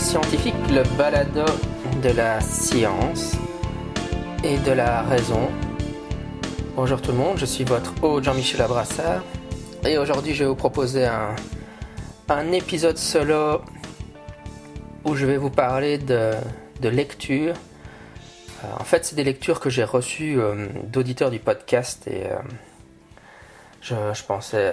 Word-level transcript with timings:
Scientifique, 0.00 0.54
le 0.70 0.82
balado 0.96 1.44
de 2.02 2.08
la 2.08 2.40
science 2.40 3.36
et 4.42 4.56
de 4.56 4.72
la 4.72 5.02
raison. 5.02 5.50
Bonjour 6.74 7.02
tout 7.02 7.12
le 7.12 7.18
monde, 7.18 7.36
je 7.36 7.44
suis 7.44 7.64
votre 7.64 7.92
hôte 8.02 8.24
Jean-Michel 8.24 8.62
Abrassard 8.62 9.22
et 9.84 9.98
aujourd'hui 9.98 10.34
je 10.34 10.44
vais 10.44 10.48
vous 10.48 10.56
proposer 10.56 11.04
un, 11.04 11.36
un 12.30 12.52
épisode 12.52 12.96
solo 12.96 13.60
où 15.04 15.14
je 15.14 15.26
vais 15.26 15.36
vous 15.36 15.50
parler 15.50 15.98
de, 15.98 16.32
de 16.80 16.88
lecture. 16.88 17.54
Euh, 18.64 18.68
en 18.80 18.84
fait, 18.84 19.04
c'est 19.04 19.16
des 19.16 19.24
lectures 19.24 19.60
que 19.60 19.68
j'ai 19.68 19.84
reçues 19.84 20.40
euh, 20.40 20.66
d'auditeurs 20.84 21.30
du 21.30 21.38
podcast 21.38 22.06
et 22.06 22.26
euh, 22.26 22.36
je, 23.82 23.94
je, 24.14 24.24
pensais 24.24 24.72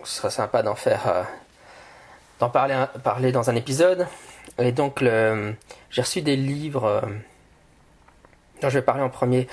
que 0.00 0.06
ce 0.06 0.16
serait 0.16 0.30
sympa 0.30 0.62
d'en 0.62 0.74
faire 0.74 1.26
d'en 2.40 2.50
parler, 2.50 2.84
parler 3.02 3.32
dans 3.32 3.50
un 3.50 3.56
épisode. 3.56 4.06
Et 4.58 4.72
donc, 4.72 5.02
j'ai 5.02 6.02
reçu 6.02 6.22
des 6.22 6.36
livres 6.36 6.84
euh, 6.84 7.00
dont 8.60 8.68
je 8.68 8.78
vais 8.78 8.84
parler 8.84 9.02
en 9.02 9.10
premier 9.10 9.48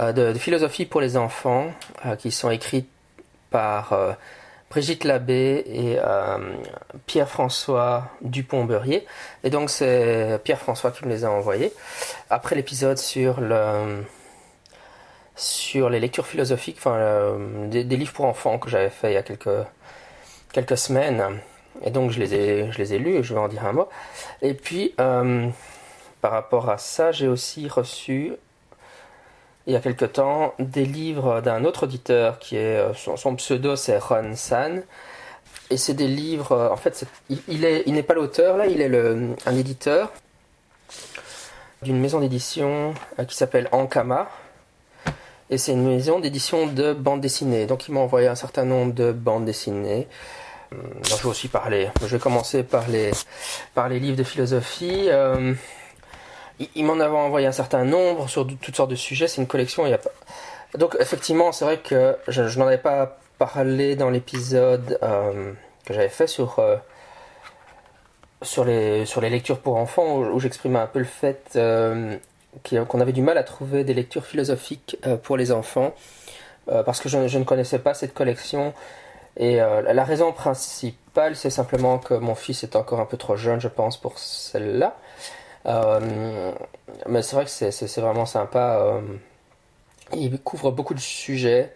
euh, 0.00 0.12
de, 0.12 0.38
philosophie 0.38 0.86
pour 0.86 1.00
les 1.00 1.16
enfants 1.16 1.72
euh, 2.06 2.16
qui 2.16 2.30
sont 2.30 2.50
écrits 2.50 2.86
par 3.50 4.16
Brigitte 4.70 5.02
Labbé 5.02 5.64
et 5.66 5.98
Pierre-François 7.06 8.08
Dupont-Beurier. 8.20 9.04
Et 9.42 9.50
donc, 9.50 9.70
c'est 9.70 10.38
Pierre-François 10.44 10.92
qui 10.92 11.04
me 11.04 11.10
les 11.10 11.24
a 11.24 11.32
envoyés. 11.32 11.72
Après 12.30 12.54
l'épisode 12.54 12.96
sur 12.96 13.40
le 13.40 14.04
sur 15.34 15.90
les 15.90 15.98
lectures 15.98 16.26
philosophiques, 16.26 16.76
enfin 16.78 17.38
des, 17.66 17.82
des, 17.82 17.96
livres 17.96 18.12
pour 18.12 18.26
enfants 18.26 18.58
que 18.58 18.70
j'avais 18.70 18.90
fait 18.90 19.10
il 19.10 19.14
y 19.14 19.16
a 19.16 19.22
quelques, 19.24 19.66
quelques 20.52 20.78
semaines. 20.78 21.40
Et 21.84 21.90
donc 21.90 22.10
je 22.10 22.18
les 22.18 22.34
ai, 22.34 22.72
je 22.72 22.78
les 22.78 22.94
ai 22.94 22.98
lus 22.98 23.24
je 23.24 23.34
vais 23.34 23.40
en 23.40 23.48
dire 23.48 23.64
un 23.66 23.72
mot. 23.72 23.88
Et 24.42 24.54
puis, 24.54 24.94
euh, 25.00 25.48
par 26.20 26.32
rapport 26.32 26.68
à 26.68 26.78
ça, 26.78 27.12
j'ai 27.12 27.28
aussi 27.28 27.68
reçu, 27.68 28.32
il 29.66 29.72
y 29.72 29.76
a 29.76 29.80
quelque 29.80 30.04
temps, 30.04 30.54
des 30.58 30.84
livres 30.84 31.40
d'un 31.40 31.64
autre 31.64 31.84
auditeur 31.84 32.38
qui 32.38 32.56
est, 32.56 32.76
euh, 32.76 32.94
son, 32.94 33.36
pseudo 33.36 33.76
c'est 33.76 33.98
Ron 33.98 34.34
San. 34.34 34.82
Et 35.70 35.76
c'est 35.76 35.94
des 35.94 36.08
livres, 36.08 36.52
euh, 36.52 36.70
en 36.70 36.76
fait, 36.76 37.04
il, 37.48 37.64
est, 37.64 37.84
il 37.86 37.94
n'est 37.94 38.02
pas 38.02 38.14
l'auteur 38.14 38.56
là, 38.56 38.66
il 38.66 38.80
est 38.80 38.88
le, 38.88 39.36
un 39.46 39.56
éditeur 39.56 40.12
d'une 41.82 41.98
maison 41.98 42.20
d'édition 42.20 42.92
qui 43.26 43.34
s'appelle 43.34 43.68
Ankama. 43.72 44.28
Et 45.48 45.58
c'est 45.58 45.72
une 45.72 45.86
maison 45.86 46.20
d'édition 46.20 46.66
de 46.66 46.92
bande 46.92 47.20
dessinée. 47.20 47.66
Donc 47.66 47.88
il 47.88 47.94
m'a 47.94 48.00
envoyé 48.00 48.28
un 48.28 48.36
certain 48.36 48.64
nombre 48.64 48.92
de 48.92 49.12
bandes 49.12 49.44
dessinées. 49.44 50.06
Euh, 50.72 50.76
je 51.04 51.16
vais 51.16 51.26
aussi 51.26 51.48
parler. 51.48 51.90
Je 52.00 52.06
vais 52.06 52.18
commencer 52.18 52.62
par 52.62 52.88
les, 52.88 53.10
par 53.74 53.88
les 53.88 53.98
livres 53.98 54.16
de 54.16 54.22
philosophie. 54.22 55.06
Euh, 55.08 55.54
il, 56.74 56.84
m'en 56.84 57.00
avait 57.00 57.16
envoyé 57.16 57.46
un 57.46 57.52
certain 57.52 57.84
nombre 57.84 58.28
sur 58.28 58.46
toutes 58.46 58.76
sortes 58.76 58.90
de 58.90 58.96
sujets. 58.96 59.28
C'est 59.28 59.40
une 59.40 59.48
collection. 59.48 59.84
Donc 60.76 60.96
effectivement, 61.00 61.52
c'est 61.52 61.64
vrai 61.64 61.78
que 61.78 62.16
je, 62.28 62.58
n'en 62.58 62.66
avais 62.66 62.78
pas 62.78 63.18
parlé 63.38 63.96
dans 63.96 64.10
l'épisode 64.10 64.98
euh, 65.02 65.52
que 65.84 65.94
j'avais 65.94 66.10
fait 66.10 66.26
sur, 66.26 66.62
sur, 68.42 68.64
les, 68.64 69.06
sur 69.06 69.20
les 69.20 69.30
lectures 69.30 69.58
pour 69.58 69.76
enfants, 69.76 70.18
où, 70.18 70.38
j'exprimais 70.38 70.78
un 70.78 70.86
peu 70.86 70.98
le 70.98 71.04
fait 71.06 71.58
qu'on 72.68 73.00
avait 73.00 73.12
du 73.12 73.22
mal 73.22 73.38
à 73.38 73.42
trouver 73.42 73.82
des 73.82 73.94
lectures 73.94 74.26
philosophiques 74.26 74.98
pour 75.22 75.38
les 75.38 75.52
enfants, 75.52 75.94
parce 76.66 77.00
que 77.00 77.08
je, 77.08 77.26
je, 77.26 77.38
ne 77.38 77.44
connaissais 77.44 77.78
pas 77.78 77.94
cette 77.94 78.12
collection. 78.12 78.74
Et 79.36 79.60
euh, 79.60 79.92
la 79.92 80.04
raison 80.04 80.32
principale, 80.32 81.36
c'est 81.36 81.50
simplement 81.50 81.98
que 81.98 82.14
mon 82.14 82.34
fils 82.34 82.62
est 82.64 82.76
encore 82.76 83.00
un 83.00 83.06
peu 83.06 83.16
trop 83.16 83.36
jeune, 83.36 83.60
je 83.60 83.68
pense, 83.68 83.96
pour 83.96 84.18
celle-là. 84.18 84.96
Euh, 85.66 86.52
mais 87.06 87.22
c'est 87.22 87.36
vrai 87.36 87.44
que 87.44 87.50
c'est 87.50 88.00
vraiment 88.00 88.26
sympa. 88.26 88.78
Euh, 88.80 89.00
il 90.14 90.38
couvre 90.40 90.72
beaucoup 90.72 90.94
de 90.94 91.00
sujets. 91.00 91.72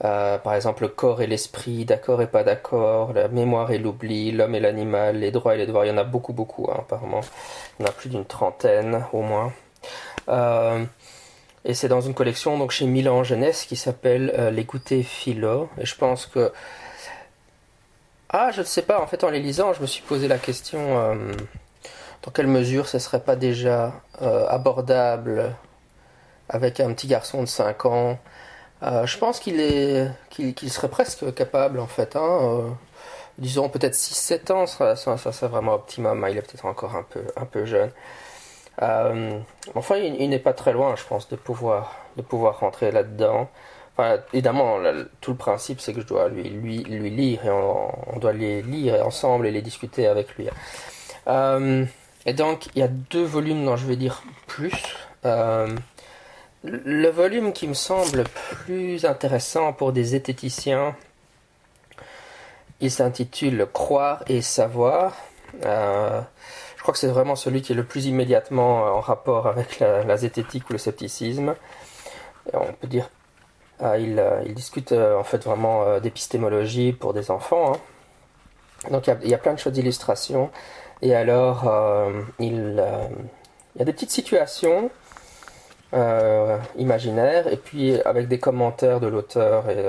par 0.00 0.54
exemple, 0.54 0.82
le 0.82 0.88
corps 0.88 1.22
et 1.22 1.26
l'esprit, 1.26 1.84
d'accord 1.84 2.22
et 2.22 2.26
pas 2.26 2.42
d'accord, 2.44 3.12
la 3.12 3.28
mémoire 3.28 3.70
et 3.70 3.78
l'oubli, 3.78 4.32
l'homme 4.32 4.54
et 4.54 4.60
l'animal, 4.60 5.18
les 5.18 5.30
droits 5.30 5.54
et 5.54 5.58
les 5.58 5.66
devoirs. 5.66 5.84
Il 5.84 5.88
y 5.88 5.92
en 5.92 5.98
a 5.98 6.04
beaucoup, 6.04 6.32
beaucoup, 6.32 6.68
hein, 6.70 6.76
apparemment. 6.80 7.20
Il 7.78 7.82
y 7.82 7.86
en 7.86 7.88
a 7.90 7.92
plus 7.92 8.08
d'une 8.10 8.24
trentaine, 8.24 9.04
au 9.12 9.22
moins. 9.22 9.52
Et 11.64 11.74
c'est 11.74 11.88
dans 11.88 12.00
une 12.00 12.14
collection 12.14 12.58
donc 12.58 12.70
chez 12.70 12.86
Milan 12.86 13.22
Jeunesse 13.22 13.64
qui 13.66 13.76
s'appelle 13.76 14.50
Les 14.54 14.64
goûters 14.64 15.04
philo. 15.04 15.68
Et 15.78 15.86
je 15.86 15.94
pense 15.94 16.26
que 16.26 16.52
ah, 18.32 18.52
je 18.52 18.60
ne 18.60 18.66
sais 18.66 18.82
pas. 18.82 19.00
En 19.00 19.06
fait, 19.08 19.24
en 19.24 19.30
les 19.30 19.40
lisant, 19.40 19.72
je 19.72 19.80
me 19.82 19.86
suis 19.86 20.02
posé 20.02 20.28
la 20.28 20.38
question 20.38 20.78
euh, 20.78 21.32
dans 22.22 22.30
quelle 22.30 22.46
mesure 22.46 22.88
ce 22.88 23.00
serait 23.00 23.20
pas 23.20 23.34
déjà 23.34 23.92
euh, 24.22 24.46
abordable 24.48 25.52
avec 26.48 26.78
un 26.78 26.92
petit 26.94 27.08
garçon 27.08 27.42
de 27.42 27.48
5 27.48 27.86
ans. 27.86 28.18
Euh, 28.84 29.04
je 29.06 29.18
pense 29.18 29.40
qu'il 29.40 29.60
est 29.60 30.08
qu'il 30.30 30.70
serait 30.70 30.88
presque 30.88 31.34
capable 31.34 31.80
en 31.80 31.86
fait. 31.88 32.16
Hein, 32.16 32.76
disons 33.38 33.68
peut-être 33.68 33.94
6-7 33.94 34.52
ans, 34.52 34.66
ça, 34.66 34.96
ça, 34.96 35.48
vraiment 35.48 35.74
optimum. 35.74 36.24
Il 36.30 36.36
est 36.38 36.42
peut-être 36.42 36.66
encore 36.66 36.96
un 36.96 37.02
peu 37.02 37.24
un 37.36 37.46
peu 37.46 37.64
jeune. 37.66 37.90
Enfin, 38.80 39.96
il, 39.96 40.28
n'est 40.28 40.38
pas 40.38 40.52
très 40.52 40.72
loin, 40.72 40.96
je 40.96 41.04
pense, 41.04 41.28
de 41.28 41.36
pouvoir 41.36 41.96
de 42.16 42.22
pouvoir 42.22 42.60
rentrer 42.60 42.90
là-dedans 42.90 43.48
évidemment, 44.32 44.78
tout 45.20 45.32
le 45.32 45.36
principe, 45.36 45.80
c'est 45.80 45.92
que 45.92 46.00
je 46.00 46.06
dois 46.06 46.28
lui, 46.28 46.48
lui, 46.48 46.82
lui 46.84 47.10
lire 47.10 47.44
et 47.44 47.50
on, 47.50 48.18
doit 48.18 48.32
les 48.32 48.62
lire 48.62 49.06
ensemble 49.06 49.46
et 49.46 49.50
les 49.50 49.62
discuter 49.62 50.06
avec 50.06 50.36
lui. 50.36 50.48
Euh, 51.28 51.84
et 52.26 52.32
donc, 52.32 52.66
il 52.74 52.80
y 52.80 52.82
a 52.82 52.88
deux 52.88 53.24
volumes 53.24 53.64
dont 53.64 53.76
je 53.76 53.86
vais 53.86 53.96
dire 53.96 54.22
plus. 54.46 54.74
Euh, 55.24 55.74
le 56.64 57.08
volume 57.08 57.52
qui 57.52 57.66
me 57.68 57.74
semble 57.74 58.24
plus 58.24 59.04
intéressant 59.04 59.72
pour 59.72 59.92
des 59.92 60.04
zététiciens, 60.04 60.94
il 62.80 62.90
s'intitule 62.90 63.66
Croire 63.72 64.22
et 64.28 64.42
savoir. 64.42 65.14
Euh, 65.64 66.20
je 66.80 66.82
crois 66.82 66.94
que 66.94 66.98
c'est 66.98 67.08
vraiment 67.08 67.36
celui 67.36 67.60
qui 67.60 67.72
est 67.72 67.74
le 67.74 67.84
plus 67.84 68.06
immédiatement 68.06 68.84
en 68.84 69.00
rapport 69.00 69.46
avec 69.46 69.80
la, 69.80 70.16
zététique 70.16 70.70
ou 70.70 70.72
le 70.72 70.78
scepticisme. 70.78 71.54
on 72.54 72.72
peut 72.72 72.86
dire 72.86 73.10
ah, 73.80 73.96
euh, 73.96 74.42
il, 74.46 74.54
discute 74.54 74.92
euh, 74.92 75.18
en 75.18 75.22
fait 75.22 75.44
vraiment 75.44 75.82
euh, 75.82 76.00
d'épistémologie 76.00 76.94
pour 76.94 77.12
des 77.12 77.30
enfants. 77.30 77.74
Hein. 77.74 78.90
Donc 78.90 79.08
il 79.08 79.28
y, 79.28 79.34
a, 79.34 79.38
plein 79.38 79.52
de 79.52 79.58
choses 79.58 79.74
d'illustration. 79.74 80.50
Et 81.02 81.14
alors, 81.14 81.70
il, 82.38 82.82
y 83.76 83.82
a 83.82 83.84
des 83.84 83.92
petites 83.92 84.10
situations 84.10 84.90
imaginaires 86.78 87.46
et 87.48 87.58
puis 87.58 88.00
avec 88.06 88.26
des 88.26 88.38
commentaires 88.38 89.00
de 89.00 89.06
l'auteur. 89.06 89.68
Et, 89.68 89.84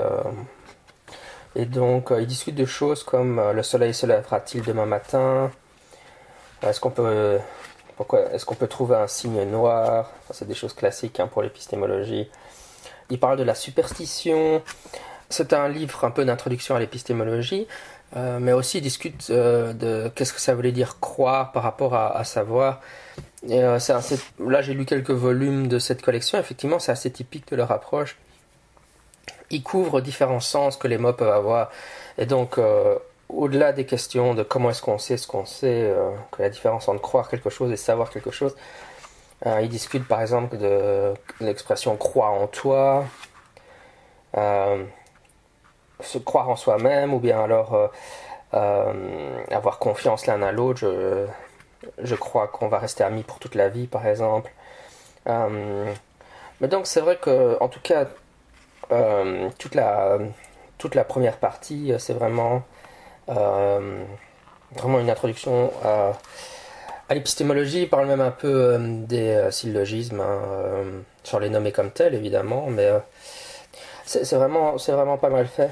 et 1.56 1.64
donc, 1.64 2.12
il 2.18 2.26
discute 2.26 2.54
de 2.54 2.66
choses 2.66 3.02
comme 3.02 3.40
le 3.50 3.62
soleil 3.62 3.94
se 3.94 4.04
lèvera-t-il 4.04 4.62
demain 4.62 4.84
matin? 4.84 5.50
Est-ce 6.66 6.80
qu'on 6.80 6.90
peut, 6.90 7.38
est-ce 8.32 8.44
qu'on 8.44 8.54
peut 8.54 8.68
trouver 8.68 8.96
un 8.96 9.06
signe 9.06 9.42
noir? 9.44 10.10
C'est 10.30 10.46
des 10.46 10.54
choses 10.54 10.74
classiques 10.74 11.18
hein, 11.20 11.26
pour 11.26 11.42
l'épistémologie. 11.42 12.28
Il 13.10 13.18
parle 13.18 13.36
de 13.36 13.42
la 13.42 13.54
superstition. 13.54 14.62
C'est 15.28 15.52
un 15.52 15.68
livre 15.68 16.04
un 16.04 16.10
peu 16.10 16.24
d'introduction 16.24 16.76
à 16.76 16.78
l'épistémologie, 16.78 17.66
euh, 18.16 18.38
mais 18.40 18.52
aussi 18.52 18.78
il 18.78 18.80
discute 18.82 19.28
euh, 19.30 19.72
de 19.72 20.10
qu'est-ce 20.14 20.32
que 20.32 20.40
ça 20.40 20.54
voulait 20.54 20.72
dire 20.72 21.00
croire 21.00 21.52
par 21.52 21.62
rapport 21.62 21.94
à, 21.94 22.22
savoir. 22.24 22.80
Euh, 23.50 23.78
là, 24.46 24.62
j'ai 24.62 24.74
lu 24.74 24.84
quelques 24.84 25.10
volumes 25.10 25.68
de 25.68 25.78
cette 25.78 26.02
collection. 26.02 26.38
Effectivement, 26.38 26.78
c'est 26.78 26.92
assez 26.92 27.10
typique 27.10 27.48
de 27.48 27.56
leur 27.56 27.72
approche. 27.72 28.18
Il 29.50 29.62
couvre 29.62 30.00
différents 30.00 30.40
sens 30.40 30.76
que 30.76 30.86
les 30.86 30.98
mots 30.98 31.12
peuvent 31.12 31.32
avoir. 31.32 31.70
Et 32.18 32.26
donc, 32.26 32.58
au-delà 33.32 33.72
des 33.72 33.86
questions 33.86 34.34
de 34.34 34.42
comment 34.42 34.70
est-ce 34.70 34.82
qu'on 34.82 34.98
sait 34.98 35.16
ce 35.16 35.26
qu'on 35.26 35.46
sait, 35.46 35.92
que 36.30 36.42
la 36.42 36.50
différence 36.50 36.88
entre 36.88 37.00
croire 37.00 37.28
quelque 37.28 37.50
chose 37.50 37.72
et 37.72 37.76
savoir 37.76 38.10
quelque 38.10 38.30
chose, 38.30 38.54
euh, 39.46 39.60
il 39.62 39.68
discute 39.68 40.06
par 40.06 40.20
exemple 40.20 40.56
de 40.56 41.14
l'expression 41.40 41.96
croire 41.96 42.32
en 42.32 42.46
toi, 42.46 43.04
euh, 44.36 44.84
se 46.00 46.18
croire 46.18 46.48
en 46.48 46.56
soi-même, 46.56 47.12
ou 47.12 47.18
bien 47.18 47.42
alors 47.42 47.90
euh, 48.54 49.44
avoir 49.50 49.78
confiance 49.78 50.26
l'un 50.26 50.42
à 50.42 50.52
l'autre. 50.52 50.80
Je, 50.80 51.26
je, 51.98 52.14
crois 52.14 52.46
qu'on 52.48 52.68
va 52.68 52.78
rester 52.78 53.02
amis 53.02 53.24
pour 53.24 53.38
toute 53.40 53.56
la 53.56 53.68
vie, 53.68 53.86
par 53.88 54.06
exemple. 54.06 54.52
mais 55.26 56.68
donc 56.68 56.86
c'est 56.86 57.00
vrai 57.00 57.16
que, 57.16 57.56
en 57.60 57.68
tout 57.68 57.80
cas, 57.80 58.06
toute 59.58 59.74
la 59.74 60.18
toute 60.78 60.94
la 60.94 61.04
première 61.04 61.38
partie, 61.38 61.92
c'est 61.98 62.12
vraiment 62.14 62.62
vraiment 63.28 65.00
une 65.00 65.10
introduction 65.10 65.70
à 67.12 67.14
l'épistémologie, 67.14 67.82
il 67.82 67.90
parle 67.90 68.06
même 68.06 68.22
un 68.22 68.30
peu 68.30 68.48
euh, 68.48 68.78
des 68.78 69.28
euh, 69.28 69.50
syllogismes, 69.50 70.20
hein, 70.20 70.40
euh, 70.46 71.00
sur 71.22 71.40
les 71.40 71.50
nommer 71.50 71.70
comme 71.70 71.90
tels 71.90 72.14
évidemment, 72.14 72.68
mais 72.68 72.90
c'est 74.06 74.34
vraiment, 74.34 74.76
vraiment 74.76 75.18
pas 75.18 75.28
mal 75.28 75.46
fait. 75.46 75.70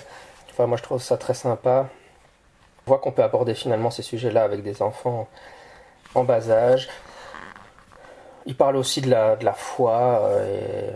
Enfin, 0.50 0.66
moi 0.66 0.76
je 0.76 0.82
trouve 0.82 1.02
ça 1.02 1.16
très 1.16 1.32
sympa. 1.34 1.88
On 2.86 2.90
voit 2.90 2.98
qu'on 2.98 3.12
peut 3.12 3.22
aborder 3.22 3.54
finalement 3.54 3.90
ces 3.90 4.02
sujets-là 4.02 4.44
avec 4.44 4.62
des 4.62 4.82
enfants 4.82 5.28
en 6.14 6.24
bas 6.24 6.50
âge. 6.50 6.88
Il 8.46 8.54
parle 8.54 8.76
aussi 8.76 9.00
de 9.00 9.10
la, 9.10 9.52
foi 9.54 10.22
euh, 10.24 10.90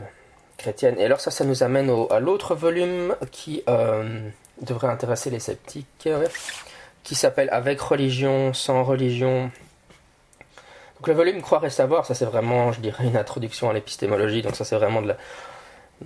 chrétienne. 0.59 0.97
Et 0.99 1.05
alors 1.05 1.21
ça, 1.21 1.31
ça 1.31 1.45
nous 1.45 1.63
amène 1.63 1.91
à 2.11 2.21
l'autre 2.21 2.55
volume 2.55 3.17
qui 3.31 3.63
euh, 3.69 4.29
devrait 4.63 4.89
intéresser 4.89 5.31
les 5.31 5.41
sceptiques, 5.41 6.09
qui 7.03 7.15
s'appelle 7.15 7.49
Avec 7.53 7.81
religion, 7.81 8.53
sans 8.53 8.85
religion. 8.85 9.51
Donc 10.97 11.09
le 11.09 11.15
volume 11.15 11.43
Croire 11.43 11.65
et 11.65 11.71
savoir, 11.71 12.07
ça 12.07 12.15
c'est 12.15 12.25
vraiment, 12.25 12.73
je 12.73 12.81
dirais, 12.81 13.05
une 13.05 13.17
introduction 13.17 13.69
à 13.69 13.73
l'épistémologie. 13.73 14.43
Donc 14.43 14.57
ça 14.57 14.65
c'est 14.65 14.77
vraiment 14.77 15.03
de 15.03 15.09
la, 15.09 15.17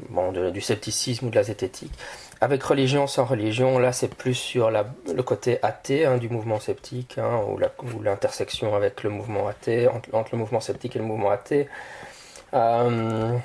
bon, 0.09 0.33
du 0.33 0.61
scepticisme 0.61 1.27
ou 1.27 1.31
de 1.31 1.37
la 1.37 1.43
zététique. 1.43 1.93
Avec 2.41 2.63
religion, 2.63 3.07
sans 3.07 3.25
religion, 3.25 3.79
là 3.79 3.93
c'est 3.93 4.15
plus 4.15 4.35
sur 4.35 4.71
la, 4.71 4.87
le 5.13 5.23
côté 5.23 5.59
athée 5.63 6.07
hein, 6.07 6.19
du 6.19 6.29
mouvement 6.29 6.61
sceptique, 6.61 7.19
hein, 7.19 7.41
ou 7.49 8.03
l'intersection 8.03 8.75
avec 8.75 9.03
le 9.03 9.11
mouvement 9.11 9.49
athée, 9.49 9.89
entre, 9.89 10.31
le 10.33 10.39
mouvement 10.39 10.61
sceptique 10.61 10.97
et 10.97 10.99
le 11.01 11.05
mouvement 11.05 11.31
athée. 11.31 11.69
Euh, 12.55 13.37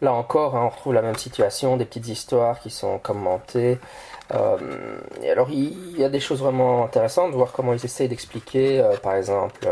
là 0.00 0.12
encore, 0.12 0.56
hein, 0.56 0.64
on 0.64 0.68
retrouve 0.68 0.94
la 0.94 1.02
même 1.02 1.16
situation, 1.16 1.76
des 1.76 1.84
petites 1.84 2.08
histoires 2.08 2.60
qui 2.60 2.70
sont 2.70 2.98
commentées. 2.98 3.78
Euh, 4.34 4.58
et 5.22 5.30
alors 5.30 5.50
il 5.50 5.98
y, 5.98 6.04
a 6.04 6.08
des 6.08 6.20
choses 6.20 6.40
vraiment 6.40 6.84
intéressantes, 6.84 7.32
voir 7.32 7.52
comment 7.52 7.72
ils 7.72 7.84
essayent 7.84 8.08
d'expliquer, 8.08 8.80
euh, 8.80 8.96
par 8.98 9.14
exemple, 9.14 9.68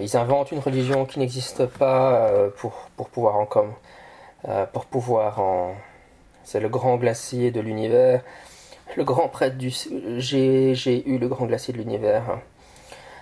ils 0.00 0.16
inventent 0.16 0.52
une 0.52 0.58
religion 0.58 1.06
qui 1.06 1.18
n'existe 1.20 1.66
pas 1.66 2.28
pour, 2.56 2.72
pouvoir 3.12 3.36
en 3.36 3.46
comme 3.46 3.72
euh, 4.48 4.66
pour 4.66 4.86
pouvoir 4.86 5.40
en... 5.40 5.74
C'est 6.44 6.60
le 6.60 6.68
grand 6.68 6.96
glacier 6.96 7.50
de 7.50 7.60
l'univers. 7.60 8.22
Le 8.96 9.04
grand 9.04 9.28
prêtre 9.28 9.56
du... 9.56 9.72
J'ai 10.18 11.08
eu 11.08 11.18
le 11.18 11.28
grand 11.28 11.46
glacier 11.46 11.72
de 11.72 11.78
l'univers. 11.78 12.38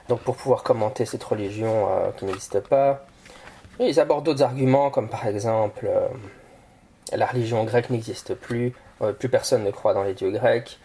Donc 0.08 0.20
pour 0.20 0.36
pouvoir 0.36 0.62
commenter 0.62 1.04
cette 1.04 1.22
religion 1.22 1.88
euh, 1.90 2.10
qui 2.16 2.24
n'existe 2.24 2.60
pas. 2.60 3.04
Ils 3.88 4.00
abordent 4.00 4.24
d'autres 4.24 4.42
arguments 4.42 4.90
comme 4.90 5.08
par 5.08 5.26
exemple 5.26 5.86
euh, 5.88 6.08
la 7.12 7.26
religion 7.26 7.64
grecque 7.64 7.90
n'existe 7.90 8.34
plus. 8.34 8.74
plus 9.18 9.28
personne 9.28 9.64
ne 9.64 9.70
croit 9.70 9.94
dans 9.94 10.04
les 10.04 10.14
dieux 10.14 10.30
grecs. 10.30 10.78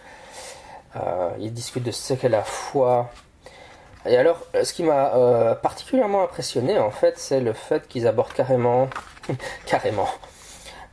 ils 1.40 1.54
discutent 1.54 1.84
de 1.84 1.92
ce 1.92 2.14
qu'est 2.14 2.30
la 2.30 2.44
foi. 2.44 3.12
Et 4.08 4.18
alors, 4.18 4.40
ce 4.64 4.74
qui 4.74 4.82
m'a 4.84 5.56
particulièrement 5.62 6.24
impressionné, 6.24 6.80
en 6.80 6.90
fait, 6.90 7.20
c'est 7.20 7.42
le 7.42 7.54
fait 7.54 7.88
qu'ils 7.88 8.08
abordent 8.08 8.34
carrément 8.34 8.90
carrément. 9.66 10.08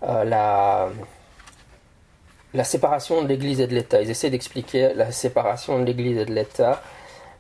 Euh, 0.05 0.25
la, 0.25 0.89
la 2.55 2.65
séparation 2.65 3.23
de 3.23 3.29
l'Église 3.29 3.61
et 3.61 3.67
de 3.67 3.75
l'État. 3.75 4.03
Ils 4.03 4.11
essaient 4.11 4.31
d'expliquer 4.31 4.95
la 4.95 5.13
séparation 5.13 5.79
de 5.79 5.85
l'Église 5.85 6.19
et 6.19 6.25
de 6.25 6.35
l'État, 6.35 6.83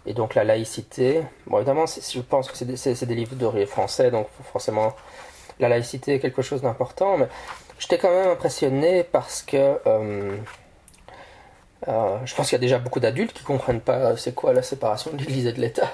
et 0.07 0.15
donc 0.15 0.35
la 0.35 0.45
laïcité. 0.45 1.23
Bon, 1.47 1.59
évidemment, 1.59 1.85
je 1.87 2.21
pense 2.21 2.51
que 2.51 2.57
c'est 2.57 3.07
des, 3.07 3.15
livres 3.15 3.37
de 3.37 3.65
français, 3.67 4.11
donc 4.11 4.29
forcément, 4.53 4.95
la 5.61 5.69
laïcité 5.69 6.15
est 6.15 6.21
quelque 6.21 6.43
chose 6.43 6.63
d'important, 6.63 7.19
mais 7.19 7.29
j'étais 7.79 7.99
quand 7.99 8.11
même 8.11 8.31
impressionné 8.31 9.05
parce 9.05 9.43
que 9.43 9.79
euh, 9.87 10.37
euh, 11.89 12.19
je 12.25 12.35
pense 12.35 12.49
qu'il 12.49 12.57
y 12.57 12.61
a 12.61 12.61
déjà 12.61 12.79
beaucoup 12.79 13.01
d'adultes 13.01 13.33
qui 13.33 13.45
comprennent 13.45 13.81
pas 13.81 14.17
c'est 14.17 14.35
quoi 14.35 14.53
la 14.53 14.63
séparation 14.63 15.13
de 15.13 15.19
l'Église 15.19 15.47
et 15.47 15.53
de 15.53 15.61
l'État. 15.61 15.91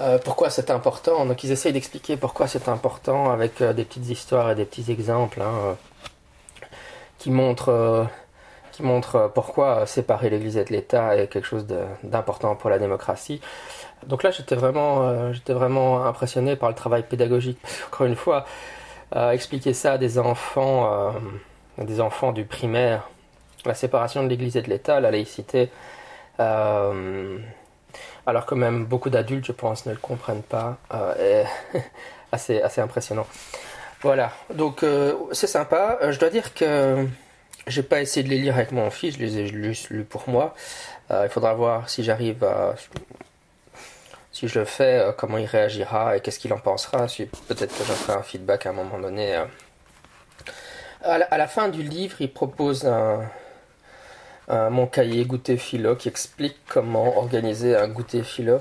Euh, 0.00 0.18
pourquoi 0.18 0.48
c'est 0.50 0.70
important? 0.70 1.26
Donc 1.26 1.44
ils 1.44 1.50
essayent 1.50 1.72
d'expliquer 1.72 2.16
pourquoi 2.16 2.48
c'est 2.48 2.68
important 2.68 3.30
avec 3.30 3.60
euh, 3.60 3.72
des 3.74 3.84
petites 3.84 4.08
histoires 4.08 4.50
et 4.50 4.54
des 4.54 4.64
petits 4.64 4.90
exemples 4.90 5.42
hein, 5.42 5.52
euh, 5.64 5.74
qui 7.18 7.30
montrent, 7.30 8.08
qui 8.72 8.82
montrent 8.82 9.30
pourquoi 9.34 9.86
séparer 9.86 10.30
l'Église 10.30 10.56
et 10.56 10.64
l'État 10.64 11.16
est 11.16 11.28
quelque 11.28 11.46
chose 11.46 11.66
d'important 12.02 12.56
pour 12.56 12.70
la 12.70 12.78
démocratie. 12.78 13.40
Donc 14.06 14.22
là 14.22 14.30
j'étais 14.30 14.56
vraiment, 14.56 15.32
j'étais 15.32 15.52
vraiment 15.52 16.04
impressionné 16.04 16.56
par 16.56 16.68
le 16.68 16.74
travail 16.74 17.04
pédagogique. 17.04 17.58
Encore 17.86 18.06
une 18.06 18.16
fois, 18.16 18.46
expliquer 19.32 19.74
ça 19.74 19.92
à 19.92 19.98
des 19.98 20.18
enfants, 20.18 21.12
des 21.78 22.00
enfants 22.00 22.32
du 22.32 22.44
primaire, 22.44 23.08
la 23.64 23.74
séparation 23.74 24.24
de 24.24 24.28
l'Église 24.28 24.56
et 24.56 24.62
de 24.62 24.68
l'État, 24.68 25.00
la 25.00 25.10
laïcité 25.10 25.70
alors 28.26 28.46
que 28.46 28.54
même 28.54 28.84
beaucoup 28.84 29.10
d'adultes, 29.10 29.46
je 29.46 29.52
pense, 29.52 29.86
ne 29.86 29.92
le 29.92 29.98
comprennent 29.98 30.42
pas. 30.42 30.78
Euh, 30.92 31.44
assez, 32.32 32.62
assez 32.62 32.80
impressionnant. 32.80 33.26
Voilà, 34.00 34.32
donc 34.54 34.82
euh, 34.82 35.14
c'est 35.32 35.46
sympa. 35.46 35.98
Euh, 36.02 36.12
je 36.12 36.18
dois 36.18 36.30
dire 36.30 36.54
que 36.54 37.06
j'ai 37.66 37.82
pas 37.82 38.00
essayé 38.00 38.24
de 38.24 38.30
les 38.30 38.38
lire 38.38 38.54
avec 38.54 38.72
mon 38.72 38.90
fils, 38.90 39.14
je 39.14 39.20
les 39.20 39.38
ai 39.38 39.46
juste 39.46 39.90
lus 39.90 40.04
pour 40.04 40.28
moi. 40.28 40.54
il 41.10 41.28
faudra 41.28 41.54
voir 41.54 41.88
si 41.88 42.02
j'arrive 42.02 42.42
à. 42.44 42.74
Si 44.32 44.48
je 44.48 44.58
le 44.58 44.64
fais, 44.64 45.04
comment 45.18 45.36
il 45.36 45.44
réagira 45.44 46.16
et 46.16 46.20
qu'est-ce 46.20 46.38
qu'il 46.38 46.52
en 46.54 46.58
pensera. 46.58 47.06
Peut-être 47.48 47.76
que 47.76 47.84
je 47.84 47.92
ferai 47.92 48.18
un 48.18 48.22
feedback 48.22 48.64
à 48.66 48.70
un 48.70 48.72
moment 48.72 48.98
donné. 48.98 49.36
À 51.02 51.18
la, 51.18 51.26
à 51.26 51.36
la 51.36 51.46
fin 51.46 51.68
du 51.68 51.82
livre, 51.82 52.16
il 52.20 52.32
propose 52.32 52.86
un, 52.86 53.28
mon 54.48 54.86
cahier 54.86 55.24
goûter 55.24 55.56
philo 55.56 55.96
qui 55.96 56.08
explique 56.08 56.56
comment 56.68 57.16
organiser 57.18 57.76
un 57.76 57.88
goûter 57.88 58.22
philo 58.22 58.60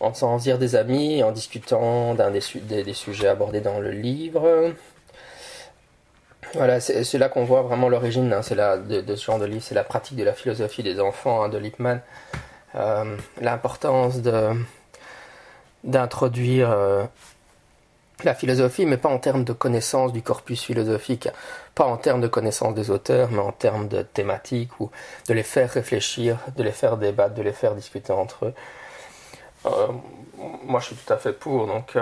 en 0.00 0.12
faisant 0.12 0.36
dire 0.36 0.58
des 0.58 0.76
amis, 0.76 1.22
en 1.22 1.32
discutant 1.32 2.14
d'un 2.14 2.30
des, 2.30 2.42
des, 2.82 2.92
sujets 2.92 3.28
abordés 3.28 3.60
dans 3.60 3.80
le 3.80 3.90
livre. 3.90 4.72
Voilà, 6.56 6.80
c'est 6.80 7.18
là 7.18 7.28
qu'on 7.28 7.44
voit 7.44 7.60
vraiment 7.60 7.90
l'origine 7.90 8.32
hein, 8.32 8.40
de, 8.40 9.02
de, 9.02 9.16
ce 9.16 9.26
genre 9.26 9.38
de 9.38 9.44
livre, 9.44 9.62
c'est 9.62 9.74
la 9.74 9.84
pratique 9.84 10.16
de 10.16 10.24
la 10.24 10.32
philosophie 10.32 10.82
des 10.82 10.98
enfants 11.00 11.42
hein, 11.42 11.50
de 11.50 11.58
Lippmann, 11.58 12.00
euh, 12.74 13.16
l'importance 13.42 14.22
d'introduire 15.84 16.70
euh, 16.70 17.04
la 18.24 18.34
philosophie, 18.34 18.86
mais 18.86 18.96
pas 18.96 19.10
en 19.10 19.18
termes 19.18 19.44
de 19.44 19.52
connaissance 19.52 20.14
du 20.14 20.22
corpus 20.22 20.62
philosophique, 20.62 21.28
pas 21.74 21.84
en 21.84 21.98
termes 21.98 22.22
de 22.22 22.28
connaissance 22.28 22.74
des 22.74 22.90
auteurs, 22.90 23.30
mais 23.30 23.40
en 23.40 23.52
termes 23.52 23.88
de 23.88 24.00
thématiques, 24.00 24.80
ou 24.80 24.90
de 25.28 25.34
les 25.34 25.42
faire 25.42 25.70
réfléchir, 25.70 26.38
de 26.56 26.62
les 26.62 26.72
faire 26.72 26.96
débattre, 26.96 27.34
de 27.34 27.42
les 27.42 27.52
faire 27.52 27.74
discuter 27.74 28.14
entre 28.14 28.46
eux. 28.46 28.54
Euh, 29.66 29.88
moi, 30.64 30.80
je 30.80 30.86
suis 30.86 30.96
tout 30.96 31.12
à 31.12 31.18
fait 31.18 31.34
pour, 31.34 31.66
donc 31.66 31.98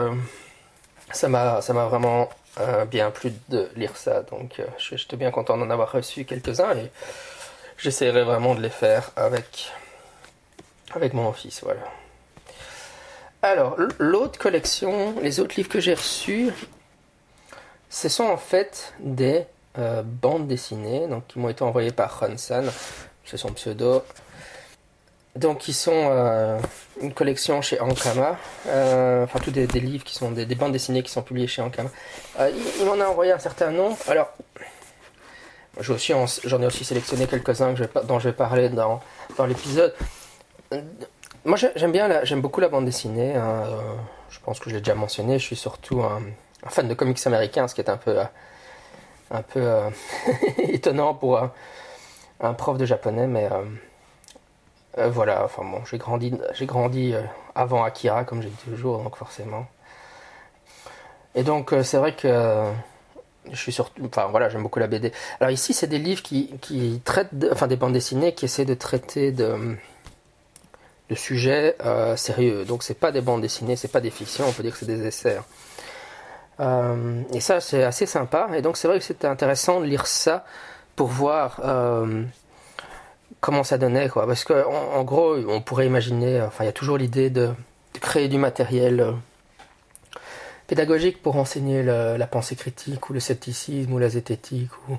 ça 1.10 1.28
m'a 1.28 1.58
vraiment 1.58 2.28
euh, 2.60 2.84
bien 2.84 3.10
plu 3.10 3.32
de 3.48 3.68
lire 3.76 3.96
ça, 3.96 4.22
donc 4.22 4.62
j'étais 4.78 5.16
bien 5.16 5.30
content 5.30 5.56
d'en 5.56 5.70
avoir 5.70 5.92
reçu 5.92 6.24
quelques-uns 6.24 6.76
et 6.76 6.90
j'essaierai 7.78 8.22
vraiment 8.22 8.54
de 8.54 8.60
les 8.60 8.70
faire 8.70 9.10
avec 9.16 9.72
avec 10.94 11.12
mon 11.12 11.32
fils, 11.32 11.62
voilà. 11.62 11.80
Alors, 13.42 13.76
l'autre 13.98 14.38
collection, 14.38 15.20
les 15.20 15.40
autres 15.40 15.56
livres 15.56 15.68
que 15.68 15.80
j'ai 15.80 15.94
reçus, 15.94 16.50
ce 17.90 18.08
sont 18.08 18.24
en 18.24 18.36
fait 18.36 18.94
des 19.00 19.44
euh, 19.76 20.02
bandes 20.02 20.46
dessinées 20.46 21.06
donc, 21.08 21.26
qui 21.26 21.38
m'ont 21.38 21.48
été 21.48 21.62
envoyées 21.62 21.92
par 21.92 22.22
Hansan, 22.22 22.64
c'est 23.24 23.36
son 23.36 23.52
pseudo. 23.52 24.02
Donc, 25.36 25.66
ils 25.66 25.74
sont 25.74 26.08
euh, 26.10 26.58
une 27.00 27.12
collection 27.12 27.60
chez 27.60 27.80
Ankama, 27.80 28.38
euh, 28.68 29.24
enfin, 29.24 29.40
tous 29.40 29.50
des, 29.50 29.66
livres 29.66 30.04
qui 30.04 30.14
sont 30.14 30.30
des, 30.30 30.46
bandes 30.54 30.72
dessinées 30.72 31.02
qui 31.02 31.10
sont 31.10 31.22
publiées 31.22 31.48
chez 31.48 31.60
Ankama. 31.60 31.90
il, 32.38 32.86
m'en 32.86 33.00
a 33.00 33.06
envoyé 33.06 33.32
un 33.32 33.38
certain 33.40 33.70
nombre. 33.72 33.96
Alors, 34.06 34.32
j'en 35.80 36.62
ai 36.62 36.66
aussi 36.66 36.84
sélectionné 36.84 37.26
quelques-uns 37.26 37.74
dont 38.04 38.20
je 38.20 38.28
vais 38.28 38.34
parler 38.34 38.68
dans, 38.68 39.00
dans 39.36 39.46
l'épisode. 39.46 39.94
Moi, 41.44 41.58
j'aime 41.58 41.92
bien, 41.92 42.24
j'aime 42.24 42.40
beaucoup 42.40 42.60
la 42.60 42.68
bande 42.68 42.86
dessinée. 42.86 43.34
Hein, 43.34 43.64
euh, 43.66 43.80
je 44.30 44.40
pense 44.40 44.58
que 44.60 44.70
je 44.70 44.76
l'ai 44.76 44.80
déjà 44.80 44.94
mentionné. 44.94 45.38
Je 45.38 45.44
suis 45.44 45.56
surtout 45.56 46.02
un, 46.02 46.22
fan 46.68 46.88
de 46.88 46.94
comics 46.94 47.18
américains, 47.26 47.68
ce 47.68 47.74
qui 47.74 47.82
est 47.82 47.90
un 47.90 47.98
peu, 47.98 48.18
un 49.30 49.42
peu 49.42 49.60
euh, 49.60 49.90
étonnant 50.58 51.12
pour 51.12 51.38
un, 52.40 52.54
prof 52.54 52.78
de 52.78 52.86
japonais, 52.86 53.26
mais 53.26 53.48
euh, 54.98 55.08
voilà. 55.08 55.44
Enfin 55.44 55.64
bon, 55.64 55.84
j'ai 55.84 55.98
grandi, 55.98 56.32
grandi 56.62 57.14
avant 57.54 57.84
Akira, 57.84 58.24
comme 58.24 58.42
j'ai 58.42 58.48
dit 58.48 58.70
toujours, 58.70 59.02
donc 59.02 59.16
forcément. 59.16 59.66
Et 61.34 61.42
donc, 61.42 61.74
c'est 61.82 61.96
vrai 61.96 62.14
que 62.14 62.72
je 63.50 63.56
suis 63.56 63.72
surtout, 63.72 64.02
enfin 64.06 64.26
voilà, 64.26 64.48
j'aime 64.48 64.62
beaucoup 64.62 64.78
la 64.78 64.86
BD. 64.86 65.12
Alors 65.40 65.50
ici, 65.50 65.74
c'est 65.74 65.86
des 65.86 65.98
livres 65.98 66.22
qui, 66.22 67.00
traitent, 67.04 67.30
enfin 67.52 67.66
des 67.66 67.76
bandes 67.76 67.92
dessinées 67.92 68.34
qui 68.34 68.44
essaient 68.44 68.64
de 68.64 68.74
traiter 68.74 69.32
de 69.32 69.76
de 71.10 71.14
sujets 71.14 71.76
euh, 71.84 72.16
sérieux. 72.16 72.64
Donc 72.64 72.82
c'est 72.82 72.98
pas 72.98 73.12
des 73.12 73.20
bandes 73.20 73.42
dessinées, 73.42 73.76
c'est 73.76 73.92
pas 73.92 74.00
des 74.00 74.10
fictions, 74.10 74.46
on 74.48 74.52
peut 74.52 74.62
dire 74.62 74.72
que 74.72 74.78
c'est 74.78 74.86
des 74.86 75.06
essais. 75.06 75.36
Hein. 75.36 75.44
Euh, 76.60 77.22
et 77.32 77.40
ça 77.40 77.60
c'est 77.60 77.82
assez 77.84 78.06
sympa. 78.06 78.48
Et 78.54 78.62
donc 78.62 78.76
c'est 78.76 78.88
vrai 78.88 78.98
que 78.98 79.04
c'était 79.04 79.26
intéressant 79.26 79.80
de 79.80 79.86
lire 79.86 80.06
ça 80.06 80.44
pour 80.96 81.08
voir 81.08 81.60
euh, 81.64 82.22
comment 83.44 83.62
ça 83.62 83.76
donnait 83.76 84.08
quoi. 84.08 84.26
Parce 84.26 84.42
que 84.42 84.66
en, 84.66 85.04
gros 85.04 85.36
on 85.36 85.60
pourrait 85.60 85.86
imaginer, 85.86 86.40
enfin 86.40 86.64
il 86.64 86.66
y 86.66 86.70
a 86.70 86.72
toujours 86.72 86.96
l'idée 86.96 87.28
de, 87.28 87.50
créer 88.00 88.28
du 88.28 88.38
matériel 88.38 89.14
pédagogique 90.66 91.22
pour 91.22 91.36
enseigner 91.36 91.82
la 91.82 92.26
pensée 92.26 92.56
critique 92.56 93.10
ou 93.10 93.12
le 93.12 93.20
scepticisme 93.20 93.92
ou 93.92 93.98
la 93.98 94.08
zététique 94.08 94.70
ou 94.88 94.96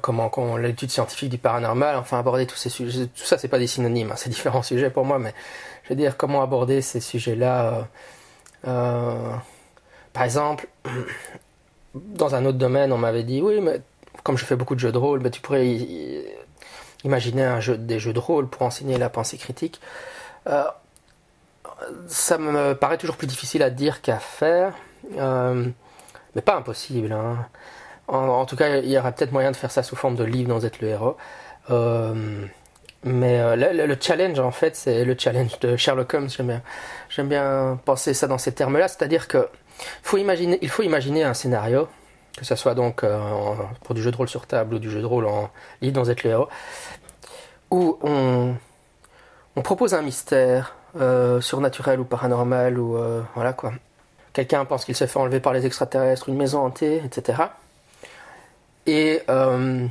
comment 0.00 0.56
l'étude 0.56 0.90
scientifique 0.90 1.30
du 1.30 1.38
paranormal, 1.38 1.96
enfin 1.96 2.18
aborder 2.18 2.46
tous 2.46 2.56
ces 2.56 2.70
sujets, 2.70 3.06
tout 3.06 3.24
ça 3.24 3.38
c'est 3.38 3.48
pas 3.48 3.58
des 3.58 3.66
synonymes, 3.66 4.12
hein, 4.12 4.16
c'est 4.16 4.30
différents 4.30 4.62
sujets 4.70 4.90
pour 4.90 5.04
moi, 5.04 5.18
mais 5.18 5.34
je 5.84 5.90
veux 5.90 5.96
dire 5.96 6.16
comment 6.16 6.42
aborder 6.42 6.80
ces 6.80 7.00
sujets-là. 7.00 7.88
par 8.62 10.22
exemple, 10.22 10.68
dans 11.94 12.36
un 12.36 12.44
autre 12.46 12.58
domaine, 12.58 12.92
on 12.92 12.98
m'avait 12.98 13.24
dit 13.24 13.42
oui, 13.42 13.60
mais 13.60 13.80
comme 14.22 14.38
je 14.38 14.44
fais 14.44 14.56
beaucoup 14.56 14.76
de 14.76 14.80
jeux 14.80 14.92
de 14.92 14.98
rôle, 14.98 15.28
tu 15.30 15.40
pourrais 15.40 15.66
imaginer 17.04 17.44
un 17.44 17.60
jeu, 17.60 17.76
des 17.76 17.98
jeux 17.98 18.12
de 18.12 18.18
rôle 18.18 18.48
pour 18.48 18.62
enseigner 18.62 18.98
la 18.98 19.08
pensée 19.08 19.38
critique. 19.38 19.80
Euh, 20.46 20.64
ça 22.06 22.38
me 22.38 22.74
paraît 22.74 22.98
toujours 22.98 23.16
plus 23.16 23.26
difficile 23.26 23.62
à 23.62 23.70
dire 23.70 24.02
qu'à 24.02 24.18
faire, 24.18 24.74
euh, 25.16 25.66
mais 26.34 26.42
pas 26.42 26.56
impossible. 26.56 27.12
Hein. 27.12 27.46
En, 28.08 28.44
tout 28.44 28.56
cas, 28.56 28.78
il 28.78 28.90
y 28.90 28.98
aurait 28.98 29.12
peut-être 29.12 29.32
moyen 29.32 29.50
de 29.50 29.56
faire 29.56 29.70
ça 29.70 29.82
sous 29.82 29.96
forme 29.96 30.16
de 30.16 30.24
livre 30.24 30.52
vous 30.52 30.66
êtes 30.66 30.80
le 30.80 30.88
héros. 30.88 31.16
Euh, 31.70 32.44
mais 33.04 33.56
le, 33.56 33.96
challenge, 33.98 34.40
en 34.40 34.50
fait, 34.50 34.76
c'est 34.76 35.04
le 35.04 35.16
challenge 35.16 35.58
de 35.60 35.76
Sherlock 35.76 36.12
Holmes. 36.12 36.28
J'aime 37.08 37.28
bien, 37.28 37.78
penser 37.84 38.12
ça 38.12 38.26
dans 38.26 38.36
ces 38.36 38.52
termes-là, 38.52 38.88
c'est-à-dire 38.88 39.28
que 39.28 39.48
il 40.12 40.68
faut 40.68 40.82
imaginer 40.82 41.22
un 41.22 41.32
scénario, 41.32 41.88
que 42.36 42.44
ce 42.44 42.54
soit 42.56 42.74
donc 42.74 43.04
pour 43.84 43.94
du 43.94 44.02
jeu 44.02 44.10
de 44.10 44.16
rôle 44.16 44.28
sur 44.28 44.46
table 44.46 44.74
ou 44.74 44.78
du 44.78 44.90
jeu 44.90 45.00
de 45.00 45.06
rôle 45.06 45.26
en 45.26 45.50
êtes 45.82 46.24
le 46.24 46.30
héros, 46.30 46.48
où 47.70 47.98
on, 48.02 48.54
propose 49.62 49.94
un 49.94 50.02
mystère 50.02 50.74
euh, 50.96 51.40
surnaturel 51.40 52.00
ou 52.00 52.04
paranormal 52.04 52.78
ou 52.78 52.96
euh, 52.96 53.22
voilà 53.34 53.52
quoi. 53.52 53.72
Quelqu'un 54.32 54.64
pense 54.64 54.84
qu'il 54.84 54.96
s'est 54.96 55.06
fait 55.06 55.18
enlever 55.18 55.40
par 55.40 55.52
les 55.52 55.66
extraterrestres, 55.66 56.28
une 56.28 56.36
maison 56.36 56.60
hantée, 56.60 57.02
etc. 57.04 57.42
Et 58.86 59.20
euh, 59.28 59.86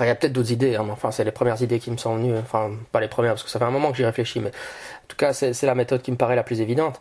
il 0.00 0.06
y 0.06 0.08
a 0.08 0.14
peut-être 0.14 0.32
d'autres 0.32 0.50
idées, 0.50 0.76
hein, 0.76 0.86
enfin 0.90 1.10
c'est 1.10 1.24
les 1.24 1.30
premières 1.30 1.60
idées 1.62 1.78
qui 1.78 1.90
me 1.90 1.96
sont 1.96 2.16
venues, 2.16 2.36
enfin 2.36 2.70
pas 2.90 3.00
les 3.00 3.08
premières 3.08 3.32
parce 3.32 3.44
que 3.44 3.50
ça 3.50 3.58
fait 3.58 3.64
un 3.64 3.70
moment 3.70 3.90
que 3.90 3.96
j'y 3.96 4.04
réfléchis, 4.04 4.40
mais 4.40 4.48
en 4.48 5.06
tout 5.08 5.16
cas 5.16 5.32
c'est 5.32 5.62
la 5.62 5.74
méthode 5.74 6.02
qui 6.02 6.10
me 6.10 6.16
paraît 6.16 6.36
la 6.36 6.42
plus 6.42 6.60
évidente. 6.60 7.00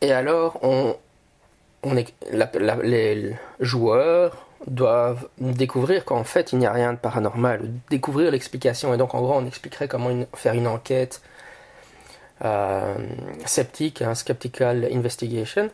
Et 0.00 0.12
alors 0.12 0.58
on, 0.62 0.96
on 1.84 1.94
les 1.94 3.36
joueurs 3.60 4.46
doivent 4.66 5.28
découvrir 5.38 6.04
qu'en 6.04 6.24
fait 6.24 6.52
il 6.52 6.58
n'y 6.58 6.66
a 6.66 6.72
rien 6.72 6.92
de 6.92 6.98
paranormal, 6.98 7.62
découvrir 7.90 8.30
l'explication. 8.30 8.94
Et 8.94 8.96
donc 8.96 9.14
en 9.14 9.20
gros 9.20 9.34
on 9.34 9.46
expliquerait 9.46 9.88
comment 9.88 10.10
faire 10.34 10.54
une 10.54 10.66
enquête 10.66 11.20
euh, 12.44 12.96
sceptique, 13.44 14.02
un 14.02 14.14
skeptical 14.14 14.88
investigation, 14.92 15.70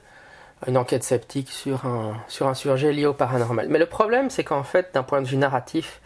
une 0.66 0.76
enquête 0.76 1.04
sceptique 1.04 1.50
sur 1.50 1.86
un, 1.86 2.16
sur 2.28 2.48
un 2.48 2.54
sujet 2.54 2.92
lié 2.92 3.06
au 3.06 3.14
paranormal. 3.14 3.68
Mais 3.68 3.78
le 3.78 3.86
problème 3.86 4.30
c'est 4.30 4.44
qu'en 4.44 4.64
fait 4.64 4.90
d'un 4.94 5.02
point 5.02 5.22
de 5.22 5.26
vue 5.26 5.36
narratif, 5.36 6.00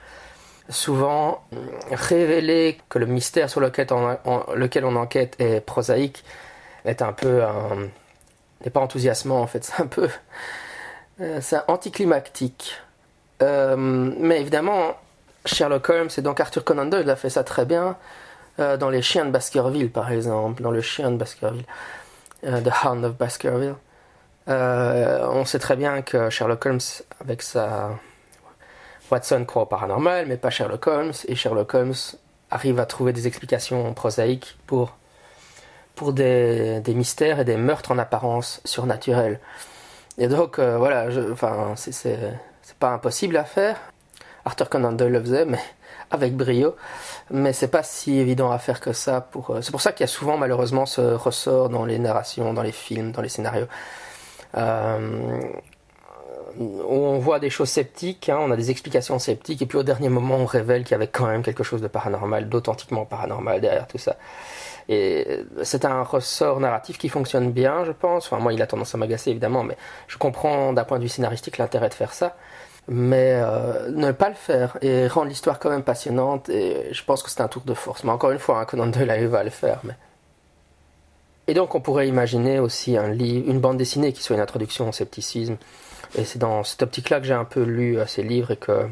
souvent 0.69 1.45
révéler 1.91 2.79
que 2.89 2.99
le 2.99 3.07
mystère 3.07 3.51
sur 3.51 3.61
lequel 3.61 3.87
on, 3.91 4.45
lequel 4.55 4.85
on 4.85 4.97
enquête 4.97 5.37
est 5.39 5.61
prosaïque 5.61 6.25
est 6.85 7.03
un 7.03 7.13
peu 7.13 7.43
n'est 8.65 8.71
pas 8.71 8.81
enthousiasmant 8.81 9.41
en 9.41 9.47
fait, 9.47 9.65
c'est 9.65 9.83
un 9.83 9.87
peu 9.87 10.09
euh, 11.21 11.39
c'est 11.41 11.61
anticlimactique. 11.69 12.77
Euh, 13.43 13.77
mais 13.77 14.41
évidemment, 14.41 14.97
Sherlock 15.45 15.89
Holmes 15.89 16.09
et 16.17 16.23
donc 16.23 16.41
Arthur 16.41 16.65
Conan 16.65 16.87
Doyle 16.87 17.09
a 17.11 17.17
fait 17.17 17.31
ça 17.31 17.45
très 17.45 17.65
bien 17.65 17.97
euh, 18.59 18.77
dans 18.77 18.91
Les 18.91 19.03
Chiens 19.03 19.25
de 19.25 19.31
Baskerville, 19.31 19.91
par 19.91 20.11
exemple, 20.11 20.63
dans 20.63 20.71
Le 20.71 20.81
Chien 20.81 21.11
de 21.11 21.17
Baskerville, 21.17 21.67
The 22.43 22.85
Hound 22.85 23.05
of 23.05 23.17
Baskerville. 23.17 23.77
on 24.47 25.45
sait 25.45 25.59
très 25.59 25.77
bien 25.77 26.03
que 26.03 26.31
Sherlock 26.31 26.67
Holmes, 26.67 26.81
avec 27.21 27.43
sa 27.43 27.91
Watson 29.11 29.45
croit 29.45 29.63
au 29.63 29.67
paranormal, 29.67 30.27
mais 30.27 30.37
pas 30.37 30.51
Sherlock 30.51 30.87
Holmes, 30.87 31.13
et 31.27 31.35
Sherlock 31.35 31.73
Holmes 31.75 31.95
arrive 32.51 32.79
à 32.79 32.87
trouver 32.87 33.13
des 33.13 33.27
explications 33.27 33.95
prosaïques 33.95 34.59
pour, 34.67 34.97
pour 35.95 36.13
des, 36.13 36.81
des 36.81 36.95
mystères 36.95 37.41
et 37.41 37.45
des 37.45 37.57
meurtres 37.57 37.93
en 37.93 37.99
apparence 37.99 38.61
surnaturels. 38.65 39.41
Et 40.19 40.29
donc, 40.29 40.59
euh, 40.59 40.79
voilà, 40.79 41.09
enfin, 41.33 41.75
c'est 41.77 42.19
pas 42.79 42.91
impossible 42.91 43.37
à 43.37 43.45
faire. 43.45 43.77
Arthur 44.45 44.69
Conan 44.69 44.93
Doyle 44.93 45.13
le 45.13 45.21
faisait, 45.21 45.45
mais 45.45 45.59
avec 46.11 46.37
brio. 46.37 46.77
Mais 47.31 47.53
c'est 47.53 47.69
pas 47.69 47.83
si 47.83 48.19
évident 48.19 48.51
à 48.51 48.59
faire 48.59 48.81
que 48.81 48.93
ça. 48.93 49.21
Pour, 49.21 49.51
euh, 49.51 49.63
c'est 49.63 49.73
pour 49.73 49.81
ça 49.81 49.93
qu'il 49.93 50.03
y 50.03 50.05
a 50.05 50.09
souvent, 50.09 50.37
malheureusement, 50.37 50.87
ce 50.87 51.01
ressort 51.01 51.69
dans 51.69 51.85
les 51.85 51.99
narrations, 51.99 52.53
dans 52.53 52.63
les 52.63 52.73
films, 52.73 53.13
dans 53.13 53.23
les 53.23 53.29
scénarios. 53.29 53.67
Euh, 54.57 55.41
on 56.57 57.19
voit 57.19 57.41
des 57.41 57.51
choses 57.51 57.71
sceptiques, 57.71 58.29
hein, 58.29 58.39
on 58.41 58.51
a 58.53 58.57
des 58.57 58.71
explications 58.71 59.19
sceptiques, 59.19 59.61
et 59.63 59.67
puis 59.67 59.77
au 59.77 59.83
dernier 59.83 60.09
moment, 60.09 60.37
on 60.37 60.47
révèle 60.47 60.85
qu'il 60.85 60.93
y 60.93 60.95
avait 60.95 61.09
quand 61.09 61.27
même 61.27 61.43
quelque 61.43 61.65
chose 61.65 61.81
de 61.81 61.89
paranormal, 61.89 62.49
d'authentiquement 62.49 63.05
paranormal 63.05 63.61
derrière 63.61 63.89
tout 63.89 63.99
ça. 63.99 64.17
Et 64.89 65.45
c'est 65.63 65.85
un 65.85 66.03
ressort 66.03 66.61
narratif 66.61 66.99
qui 66.99 67.09
fonctionne 67.09 67.53
bien, 67.53 67.85
je 67.85 67.93
pense. 67.93 68.27
Enfin, 68.27 68.39
moi, 68.39 68.53
il 68.53 68.61
a 68.61 68.67
tendance 68.67 68.95
à 68.95 68.99
m'agacer, 68.99 69.31
évidemment, 69.31 69.63
mais 69.63 69.77
je 70.09 70.19
comprends 70.19 70.73
d'un 70.73 70.85
point 70.85 70.99
de 70.99 71.05
vue 71.05 71.09
scénaristique 71.09 71.59
l'intérêt 71.59 71.89
de 71.89 71.95
faire 71.95 72.13
ça. 72.13 72.37
Mais 72.87 73.33
euh, 73.43 73.91
ne 73.91 74.13
pas 74.13 74.29
le 74.29 74.35
faire 74.35 74.77
et 74.83 75.09
rendre 75.09 75.29
l'histoire 75.29 75.59
quand 75.59 75.71
même 75.71 75.83
passionnante, 75.83 76.51
et 76.51 76.93
je 76.93 77.03
pense 77.03 77.23
que 77.23 77.31
c'est 77.31 77.41
un 77.41 77.49
tour 77.49 77.63
de 77.65 77.73
force. 77.73 78.05
Mais 78.05 78.11
encore 78.11 78.31
une 78.31 78.39
fois, 78.39 78.61
un 78.61 78.67
Conan 78.67 78.89
Doyle 78.89 79.11
arrive 79.11 79.35
à 79.35 79.43
le 79.43 79.51
faire. 79.51 79.81
Mais... 79.85 79.95
Et 81.47 81.55
donc, 81.55 81.75
on 81.75 81.81
pourrait 81.81 82.09
imaginer 82.09 82.59
aussi 82.59 82.99
un 82.99 83.09
livre, 83.09 83.51
une 83.51 83.61
bande 83.61 83.79
dessinée 83.79 84.13
qui 84.13 84.23
soit 84.23 84.37
une 84.37 84.43
introduction 84.43 84.89
au 84.89 84.93
scepticisme. 84.93 85.57
Et 86.17 86.25
c'est 86.25 86.39
dans 86.39 86.63
cette 86.63 86.83
optique-là 86.83 87.21
que 87.21 87.27
j'ai 87.27 87.35
un 87.35 87.47
peu 87.47 87.63
lu 87.63 87.99
euh, 87.99 88.07
ces 88.07 88.23
livres 88.23 88.51
et 88.51 88.57
que 88.57 88.87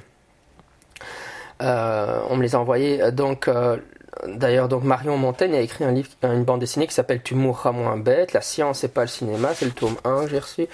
euh, 1.60 2.20
on 2.30 2.36
me 2.36 2.42
les 2.42 2.54
a 2.54 2.60
envoyés. 2.60 3.12
Donc, 3.12 3.46
D'ailleurs, 4.26 4.68
donc 4.68 4.84
Marion 4.84 5.16
Montaigne 5.16 5.54
a 5.56 5.60
écrit 5.60 5.84
un 5.84 5.90
livre, 5.90 6.10
une 6.22 6.44
bande 6.44 6.60
dessinée 6.60 6.86
qui 6.86 6.94
s'appelle 6.94 7.22
Tu 7.22 7.34
mourras 7.34 7.72
moins 7.72 7.96
bête. 7.96 8.32
La 8.32 8.40
science 8.40 8.84
et 8.84 8.88
pas 8.88 9.02
le 9.02 9.08
cinéma, 9.08 9.52
c'est 9.54 9.64
le 9.64 9.72
tome 9.72 9.96
1 10.04 10.24
que 10.24 10.30
j'ai 10.30 10.38
reçu. 10.38 10.68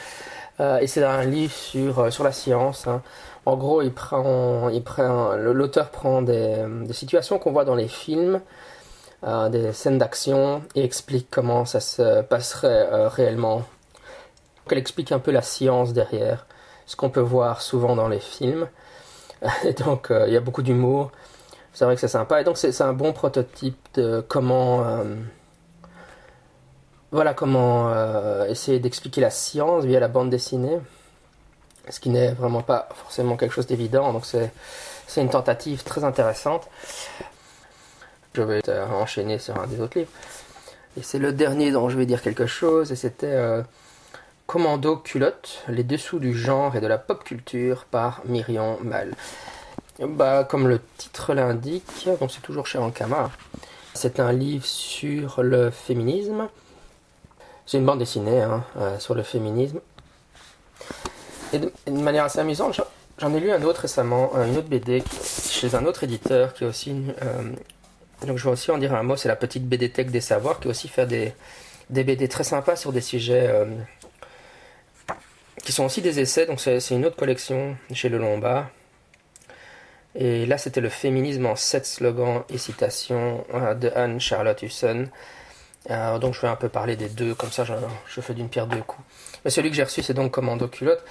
Euh, 0.60 0.78
et 0.78 0.86
c'est 0.86 1.02
un 1.02 1.24
livre 1.24 1.52
sur, 1.52 1.98
euh, 1.98 2.10
sur 2.10 2.24
la 2.24 2.32
science. 2.32 2.86
Hein. 2.86 3.02
En 3.46 3.56
gros, 3.56 3.80
il 3.80 3.92
prend, 3.92 4.68
il 4.68 4.82
prend, 4.82 5.34
l'auteur 5.36 5.90
prend 5.90 6.20
des, 6.20 6.66
situations 6.92 7.38
qu'on 7.38 7.52
voit 7.52 7.64
dans 7.64 7.74
les 7.74 7.88
films, 7.88 8.42
euh, 9.24 9.48
des 9.48 9.72
scènes 9.72 9.98
d'action, 9.98 10.62
et 10.74 10.84
explique 10.84 11.28
comment 11.30 11.64
ça 11.64 11.80
se 11.80 12.22
passerait 12.22 13.08
réellement. 13.08 13.62
elle 14.70 14.78
explique 14.78 15.12
un 15.12 15.18
peu 15.20 15.30
la 15.30 15.42
science 15.42 15.94
derrière, 15.94 16.46
ce 16.86 16.96
qu'on 16.96 17.10
peut 17.10 17.20
voir 17.20 17.62
souvent 17.62 17.96
dans 17.96 18.08
les 18.08 18.20
films. 18.20 18.68
Et 19.64 19.72
donc, 19.72 20.08
il 20.10 20.32
y 20.32 20.36
a 20.36 20.40
beaucoup 20.40 20.62
d'humour 20.62 21.10
c'est 21.78 21.84
vrai 21.84 21.94
que 21.94 22.00
c'est 22.00 22.08
sympa. 22.08 22.40
Et 22.40 22.44
donc, 22.44 22.58
c'est 22.58 22.80
un 22.80 22.92
bon 22.92 23.12
prototype 23.12 23.78
de 23.94 24.20
comment. 24.26 24.84
Euh, 24.84 25.04
voilà 27.12 27.34
comment 27.34 27.88
euh, 27.90 28.46
essayer 28.46 28.80
d'expliquer 28.80 29.20
la 29.20 29.30
science 29.30 29.84
via 29.84 30.00
la 30.00 30.08
bande 30.08 30.28
dessinée. 30.28 30.80
Ce 31.88 32.00
qui 32.00 32.10
n'est 32.10 32.32
vraiment 32.32 32.62
pas 32.62 32.88
forcément 32.96 33.36
quelque 33.36 33.52
chose 33.52 33.68
d'évident. 33.68 34.12
Donc, 34.12 34.26
c'est 34.26 34.50
une 35.22 35.30
tentative 35.30 35.84
très 35.84 36.02
intéressante. 36.02 36.66
Je 38.34 38.42
vais 38.42 38.60
enchaîner 38.92 39.38
sur 39.38 39.56
un 39.56 39.68
des 39.68 39.80
autres 39.80 40.00
livres. 40.00 40.10
Et 40.98 41.02
c'est 41.04 41.20
le 41.20 41.32
dernier 41.32 41.70
dont 41.70 41.88
je 41.88 41.96
vais 41.96 42.06
dire 42.06 42.22
quelque 42.22 42.46
chose. 42.46 42.90
Et 42.90 42.96
c'était. 42.96 43.26
Euh, 43.26 43.62
Commando 44.48 44.96
culotte, 44.96 45.62
les 45.68 45.84
dessous 45.84 46.18
du 46.18 46.34
genre 46.34 46.74
et 46.74 46.80
de 46.80 46.86
la 46.86 46.96
pop 46.96 47.22
culture 47.22 47.84
par 47.84 48.22
Myriam 48.24 48.78
Mal. 48.82 49.14
Bah, 50.00 50.44
comme 50.44 50.68
le 50.68 50.80
titre 50.96 51.34
l'indique, 51.34 51.84
c'est 52.28 52.42
toujours 52.42 52.68
chez 52.68 52.78
Ankama. 52.78 53.30
C'est 53.94 54.20
un 54.20 54.32
livre 54.32 54.64
sur 54.64 55.42
le 55.42 55.72
féminisme. 55.72 56.48
C'est 57.66 57.78
une 57.78 57.84
bande 57.84 57.98
dessinée 57.98 58.42
hein, 58.42 58.64
euh, 58.76 58.98
sur 59.00 59.16
le 59.16 59.24
féminisme. 59.24 59.80
Et 61.52 61.58
de, 61.58 61.72
manière 61.90 62.24
assez 62.24 62.38
amusante, 62.38 62.80
j'en 63.18 63.34
ai 63.34 63.40
lu 63.40 63.50
un 63.50 63.62
autre 63.62 63.82
récemment, 63.82 64.30
euh, 64.36 64.46
une 64.46 64.56
autre 64.56 64.68
BD 64.68 65.02
chez 65.50 65.74
un 65.74 65.84
autre 65.84 66.04
éditeur 66.04 66.54
qui 66.54 66.62
est 66.62 66.66
aussi. 66.68 66.94
Euh, 67.22 67.52
donc 68.24 68.38
je 68.38 68.44
vais 68.44 68.50
aussi 68.50 68.70
en 68.70 68.78
dire 68.78 68.94
un 68.94 69.02
mot, 69.02 69.16
c'est 69.16 69.28
la 69.28 69.36
petite 69.36 69.66
BD 69.68 69.90
Tech 69.90 70.06
des 70.06 70.20
Savoirs 70.20 70.60
qui 70.60 70.68
aussi 70.68 70.86
fait 70.86 71.06
des, 71.06 71.32
des 71.90 72.04
BD 72.04 72.28
très 72.28 72.44
sympas 72.44 72.76
sur 72.76 72.92
des 72.92 73.00
sujets 73.00 73.52
qui 75.64 75.72
sont 75.72 75.84
aussi 75.84 76.02
des 76.02 76.20
essais. 76.20 76.46
Donc 76.46 76.60
c'est 76.60 76.90
une 76.90 77.04
autre 77.04 77.16
collection 77.16 77.76
chez 77.92 78.08
Le 78.08 78.18
Lombard. 78.18 78.66
Et 80.14 80.46
là, 80.46 80.58
c'était 80.58 80.80
le 80.80 80.88
féminisme 80.88 81.46
en 81.46 81.56
sept 81.56 81.86
slogans 81.86 82.42
et 82.48 82.58
citations 82.58 83.44
euh, 83.54 83.74
de 83.74 83.90
Anne-Charlotte 83.94 84.62
Husson. 84.62 85.06
Euh, 85.90 86.18
donc 86.18 86.34
je 86.34 86.40
vais 86.40 86.48
un 86.48 86.56
peu 86.56 86.68
parler 86.68 86.96
des 86.96 87.08
deux, 87.08 87.34
comme 87.34 87.50
ça 87.50 87.64
je, 87.64 88.20
fais 88.20 88.34
d'une 88.34 88.48
pierre 88.48 88.66
deux 88.66 88.82
coups. 88.82 89.02
Mais 89.44 89.50
celui 89.50 89.70
que 89.70 89.76
j'ai 89.76 89.84
reçu, 89.84 90.02
c'est 90.02 90.14
donc 90.14 90.32
Commando 90.32 90.66
Culotte. 90.68 91.02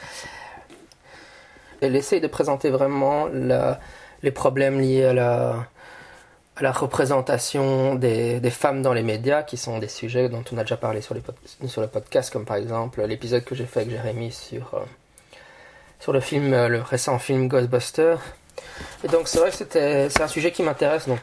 Elle 1.82 1.96
essaye 1.96 2.22
de 2.22 2.28
présenter 2.28 2.70
vraiment 2.70 3.28
les 3.28 4.32
problèmes 4.32 4.80
liés 4.80 5.06
à 5.06 5.14
la, 5.14 6.72
représentation 6.72 7.96
des, 7.96 8.42
femmes 8.50 8.82
dans 8.82 8.94
les 8.94 9.04
médias, 9.04 9.44
qui 9.44 9.58
sont 9.58 9.78
des 9.78 9.88
sujets 9.88 10.28
dont 10.28 10.44
on 10.52 10.58
a 10.58 10.62
déjà 10.62 10.78
parlé 10.78 11.02
sur, 11.02 11.14
le 11.14 11.88
podcast, 11.88 12.34
comme 12.34 12.46
par 12.46 12.58
exemple 12.58 13.04
l'épisode 13.04 13.44
que 13.44 13.56
j'ai 13.56 13.66
fait 13.66 13.82
avec 13.82 13.92
Jérémy 13.92 14.32
sur, 14.32 14.74
euh, 14.74 16.12
le 16.12 16.20
film, 16.20 16.52
le 16.52 16.82
récent 16.82 17.18
film 17.20 17.48
Ghostbusters. 17.48 18.20
Et 19.04 19.08
donc 19.08 19.28
c'est 19.28 19.40
vrai 19.40 19.52
que 19.52 19.56
c'est 19.56 20.22
un 20.22 20.28
sujet 20.28 20.52
qui 20.52 20.64
m'intéresse, 20.64 21.08
donc 21.08 21.22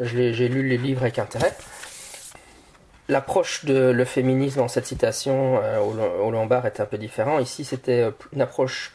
j'ai 0.00 0.48
lu 0.48 0.68
les 0.68 0.78
livres 0.78 1.02
avec 1.02 1.18
intérêt. 1.18 1.54
L'approche 3.08 3.64
de 3.64 3.90
le 3.90 4.04
féminisme 4.04 4.58
dans 4.58 4.68
cette 4.68 4.86
citation 4.86 5.60
au, 5.80 6.30
Lombard 6.30 6.66
est 6.66 6.80
un 6.80 6.86
peu 6.86 6.98
différent. 6.98 7.38
Ici, 7.38 7.64
c'était 7.64 8.10
une 8.32 8.40
approche 8.40 8.92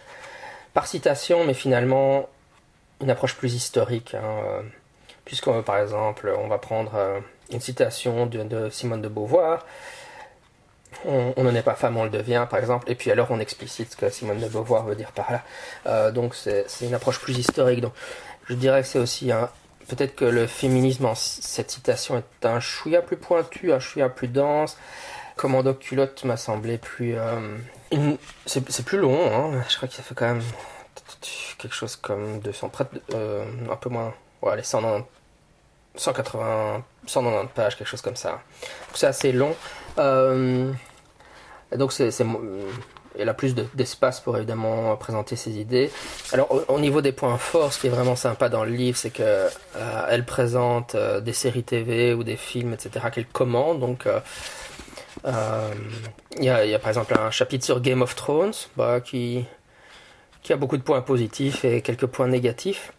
par 0.73 0.87
citation, 0.87 1.45
mais 1.45 1.53
finalement 1.53 2.27
une 3.01 3.09
approche 3.09 3.35
plus 3.35 3.53
historique. 3.53 4.13
Hein, 4.15 4.63
puisqu'on 5.23 5.63
par 5.63 5.77
exemple, 5.77 6.33
on 6.37 6.47
va 6.47 6.57
prendre 6.57 7.21
une 7.51 7.59
citation 7.59 8.25
de, 8.25 8.69
Simone 8.69 9.01
de 9.01 9.07
Beauvoir. 9.07 9.65
On 11.05 11.43
n'en 11.43 11.55
est 11.55 11.63
pas 11.63 11.75
femme, 11.75 11.97
on 11.97 12.03
le 12.03 12.09
devient, 12.09 12.45
par 12.49 12.59
exemple, 12.59 12.89
et 12.91 12.95
puis 12.95 13.11
alors 13.11 13.27
on 13.31 13.39
explicite 13.39 13.91
ce 13.91 13.97
que 13.97 14.09
Simone 14.09 14.39
de 14.39 14.47
Beauvoir 14.47 14.85
veut 14.85 14.95
dire 14.95 15.11
par 15.11 15.31
là. 15.31 15.41
Euh, 15.87 16.11
donc 16.11 16.35
c'est 16.35 16.65
une 16.81 16.93
approche 16.93 17.19
plus 17.19 17.37
historique. 17.37 17.81
Donc 17.81 17.93
je 18.47 18.53
dirais 18.53 18.81
que 18.81 18.87
c'est 18.87 18.99
aussi 18.99 19.31
un. 19.31 19.49
Peut-être 19.87 20.15
que 20.15 20.25
le 20.25 20.47
féminisme 20.47 21.05
en 21.05 21.15
cette 21.15 21.71
citation 21.71 22.17
est 22.17 22.45
un 22.45 22.59
chouïa 22.59 23.01
plus 23.01 23.17
pointu, 23.17 23.73
un 23.73 23.79
chouïa 23.79 24.09
plus 24.09 24.27
dense. 24.27 24.77
Commando 25.37 25.73
culotte 25.73 26.23
m'a 26.23 26.37
semblé 26.37 26.77
plus. 26.77 27.15
Euh, 27.17 27.57
c'est 28.45 28.85
plus 28.85 28.99
long, 28.99 29.17
hein. 29.33 29.63
je 29.69 29.75
crois 29.77 29.87
que 29.87 29.95
ça 29.95 30.03
fait 30.03 30.15
quand 30.15 30.27
même 30.27 30.43
quelque 31.57 31.73
chose 31.73 31.95
comme 31.95 32.39
200, 32.39 32.69
près 32.69 32.85
euh, 33.13 33.43
un 33.69 33.75
peu 33.75 33.89
moins. 33.89 34.13
Ouais, 34.41 34.55
les 34.55 34.63
190 34.63 35.05
180, 35.95 36.83
190 37.05 37.53
pages, 37.53 37.77
quelque 37.77 37.87
chose 37.87 38.01
comme 38.01 38.15
ça. 38.15 38.41
C'est 38.93 39.07
assez 39.07 39.31
long. 39.31 39.55
Euh, 39.97 40.71
donc 41.75 41.93
elle 43.19 43.27
a 43.27 43.33
plus 43.33 43.55
d'espace 43.55 44.21
pour 44.21 44.37
évidemment 44.37 44.95
présenter 44.95 45.35
ses 45.35 45.59
idées. 45.59 45.91
Alors 46.31 46.63
au, 46.69 46.79
niveau 46.79 47.01
des 47.01 47.11
points 47.11 47.37
forts, 47.37 47.73
ce 47.73 47.79
qui 47.79 47.87
est 47.87 47.89
vraiment 47.91 48.15
sympa 48.15 48.49
dans 48.49 48.63
le 48.63 48.71
livre, 48.71 48.97
c'est 48.97 49.09
que 49.09 49.47
euh, 49.75 50.21
présente 50.23 50.95
euh, 50.95 51.19
des 51.19 51.33
séries 51.33 51.63
TV 51.63 52.13
ou 52.13 52.23
des 52.23 52.37
films, 52.37 52.73
etc. 52.73 53.07
qu'elle 53.13 53.27
commande. 53.27 53.79
Donc 53.79 54.07
il 55.25 56.43
y, 56.43 56.49
a, 56.49 56.79
par 56.79 56.89
exemple 56.89 57.13
un 57.19 57.31
chapitre 57.31 57.65
sur 57.65 57.81
Game 57.81 58.01
of 58.01 58.15
Thrones 58.15 58.53
bah, 58.77 59.01
qui 59.01 59.45
a 60.49 60.55
beaucoup 60.55 60.77
de 60.77 60.83
points 60.83 61.01
positifs 61.01 61.65
et 61.65 61.81
quelques 61.81 62.07
points 62.07 62.27
négatifs. 62.27 62.93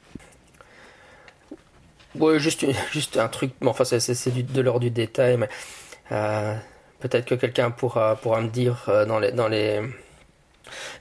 Ouais, 2.15 2.39
juste, 2.39 2.67
un 3.17 3.29
truc, 3.29 3.53
enfin 3.65 3.85
c'est 3.85 4.53
de 4.53 4.61
l'ordre 4.61 4.81
du 4.81 4.91
détail, 4.91 5.39
peut-être 7.03 7.27
que 7.27 7.35
quelqu'un 7.35 7.71
pourra, 7.71 8.17
pourra 8.17 8.41
me 8.41 8.49
dire 8.49 8.85
euh, 8.89 9.05
dans, 9.05 9.19
les, 9.19 9.33
dans, 9.33 9.49
les, 9.49 9.81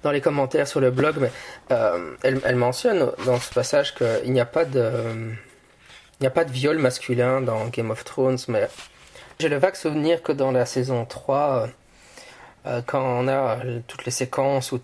dans 0.03 0.11
les 0.11 0.21
commentaires 0.21 0.67
sur 0.67 0.79
le 0.79 0.91
blog, 0.91 1.15
mais 1.19 1.31
euh, 1.71 2.15
elle, 2.23 2.55
mentionne 2.55 3.11
dans 3.25 3.39
ce 3.39 3.53
passage 3.53 3.95
qu'il 3.95 4.31
n'y 4.31 4.41
a 4.41 4.45
pas 4.45 4.65
de... 4.65 4.91
Il 6.19 6.25
n'y 6.25 6.27
a 6.27 6.31
pas 6.31 6.45
de 6.45 6.51
viol 6.51 6.77
masculin 6.77 7.41
dans 7.41 7.65
Game 7.69 7.89
of 7.89 8.03
Thrones, 8.03 8.37
mais 8.47 8.69
j'ai 9.39 9.49
le 9.49 9.57
vague 9.57 9.73
souvenir 9.73 10.21
que 10.21 10.31
dans 10.31 10.51
la 10.51 10.67
saison 10.67 11.03
3, 11.03 11.67
quand 12.85 13.01
on 13.01 13.27
a 13.27 13.57
toutes 13.87 14.05
les 14.05 14.11
séquences 14.11 14.71
où 14.71 14.79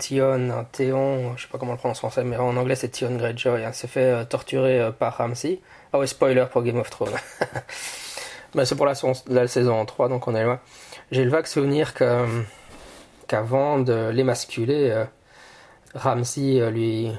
Tion, 0.00 0.66
Théon, 0.72 1.36
je 1.36 1.42
sais 1.42 1.48
pas 1.48 1.58
comment 1.58 1.72
le 1.72 1.78
prononce 1.78 1.98
en 1.98 2.08
français, 2.08 2.24
mais 2.24 2.36
en 2.36 2.56
anglais 2.56 2.74
c'est 2.74 2.88
Tion 2.88 3.14
Greyjoy, 3.16 3.64
hein, 3.64 3.72
s'est 3.72 3.86
fait 3.86 4.00
euh, 4.00 4.24
torturer 4.24 4.80
euh, 4.80 4.90
par 4.90 5.18
Ramsey. 5.18 5.60
Ah 5.92 5.98
ouais, 5.98 6.06
spoiler 6.06 6.46
pour 6.50 6.62
Game 6.62 6.78
of 6.78 6.90
Thrones. 6.90 7.12
mais 8.54 8.64
c'est 8.64 8.74
pour 8.74 8.86
la, 8.86 8.94
saison 9.46 9.84
3, 9.84 10.08
donc 10.08 10.28
on 10.28 10.34
est 10.34 10.44
loin. 10.44 10.60
J'ai 11.10 11.24
le 11.24 11.30
vague 11.30 11.46
souvenir 11.46 11.94
qu'avant 13.26 13.78
de 13.78 14.10
l'émasculer, 14.10 14.90
euh, 14.90 15.04
Ramsey 15.94 16.70
lui. 16.70 17.12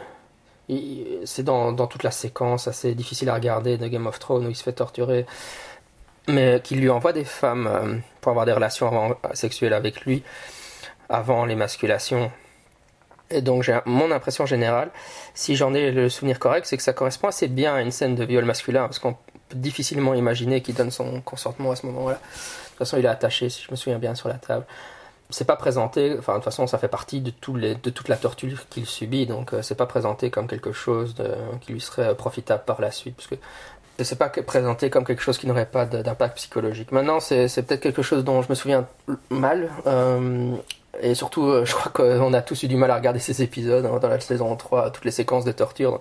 C'est 1.26 1.44
dans, 1.44 1.74
toute 1.76 2.04
la 2.04 2.12
séquence 2.12 2.70
assez 2.70 2.96
difficile 2.96 3.30
à 3.30 3.34
regarder 3.34 3.78
de 3.78 3.88
Game 3.88 4.08
of 4.08 4.20
Thrones 4.20 4.46
où 4.46 4.50
il 4.50 4.56
se 4.56 4.64
fait 4.64 4.72
torturer, 4.72 5.26
mais 6.30 6.62
qu'il 6.64 6.80
lui 6.80 6.90
envoie 6.90 7.12
des 7.12 7.26
femmes 7.26 8.02
pour 8.22 8.30
avoir 8.30 8.46
des 8.46 8.54
relations 8.54 9.18
sexuelles 9.34 9.74
avec 9.74 10.02
lui 10.02 10.24
avant 11.10 11.44
l'émasculation 11.44 12.32
et 13.32 13.42
donc 13.42 13.64
j'ai 13.64 13.80
mon 13.86 14.12
impression 14.12 14.46
générale, 14.46 14.92
si 15.34 15.56
j'en 15.56 15.74
ai 15.74 15.92
le 15.92 16.10
souvenir 16.10 16.38
correct, 16.38 16.66
c'est 16.66 16.78
que 16.78 16.84
ça 16.84 16.94
correspond 16.94 17.30
assez 17.30 17.48
bien 17.48 17.76
à 17.76 17.82
une 17.82 17.92
scène 17.92 18.16
de 18.16 18.24
viol 18.24 18.46
masculin, 18.46 18.82
parce 18.82 19.00
qu'on 19.00 19.16
difficilement 19.56 20.14
imaginer 20.14 20.62
qu'il 20.62 20.76
donne 20.76 20.92
son 20.92 21.22
consentement 21.22 21.72
à 21.72 21.76
ce 21.76 21.86
moment-là. 21.88 22.16
De 22.16 22.70
toute 22.70 22.78
façon, 22.78 22.98
il 22.98 23.06
est 23.06 23.10
attaché, 23.10 23.50
si 23.50 23.64
je 23.64 23.72
me 23.72 23.76
souviens 23.76 24.00
bien, 24.00 24.16
sur 24.16 24.30
la 24.30 24.36
table. 24.36 24.66
C'est 25.30 25.46
pas 25.46 25.56
présenté, 25.56 26.16
enfin 26.20 26.34
de 26.34 26.38
toute 26.38 26.46
façon, 26.46 26.68
ça 26.68 26.78
fait 26.78 26.90
partie 26.90 27.22
de, 27.22 27.32
les, 27.56 27.76
de 27.76 27.90
toute 27.90 28.10
la 28.10 28.18
torture 28.18 28.68
qu'il 28.70 28.86
subit, 28.86 29.26
donc 29.28 29.54
euh, 29.54 29.62
c'est 29.62 29.76
pas 29.76 29.86
présenté 29.86 30.30
comme 30.30 30.46
quelque 30.46 30.74
chose 30.74 31.16
qui 31.62 31.72
lui 31.72 31.80
serait 31.80 32.16
profitable 32.16 32.64
par 32.66 32.82
la 32.82 32.92
suite, 32.92 33.16
parce 33.16 33.28
que 33.28 33.36
c'est 34.04 34.18
pas 34.18 34.30
présenté 34.30 34.90
comme 34.90 35.06
quelque 35.06 35.22
chose 35.22 35.38
qui 35.38 35.48
n'aurait 35.48 35.66
pas 35.66 35.86
d'impact 35.86 36.38
psychologique. 36.38 36.92
Maintenant, 36.92 37.20
c'est 37.20 37.48
peut-être 37.64 37.82
quelque 37.82 38.02
chose 38.02 38.24
dont 38.24 38.42
je 38.42 38.50
me 38.50 38.56
souviens 38.56 38.88
mal. 39.30 39.70
Euh, 39.88 40.56
et 41.02 41.16
surtout, 41.16 41.46
euh, 41.46 41.66
je 41.66 41.74
crois 41.74 41.92
qu'on 41.92 42.34
a 42.34 42.42
tous 42.42 42.64
eu 42.64 42.68
du 42.68 42.76
mal 42.76 42.92
à 42.92 42.96
regarder 42.96 43.20
ces 43.20 43.42
épisodes 43.42 43.86
hein, 43.86 44.00
dans 44.00 44.08
la 44.08 44.20
saison 44.20 44.56
3, 44.56 44.92
toutes 44.92 45.06
les 45.06 45.12
séquences 45.12 45.46
de 45.46 45.52
torture. 45.52 46.00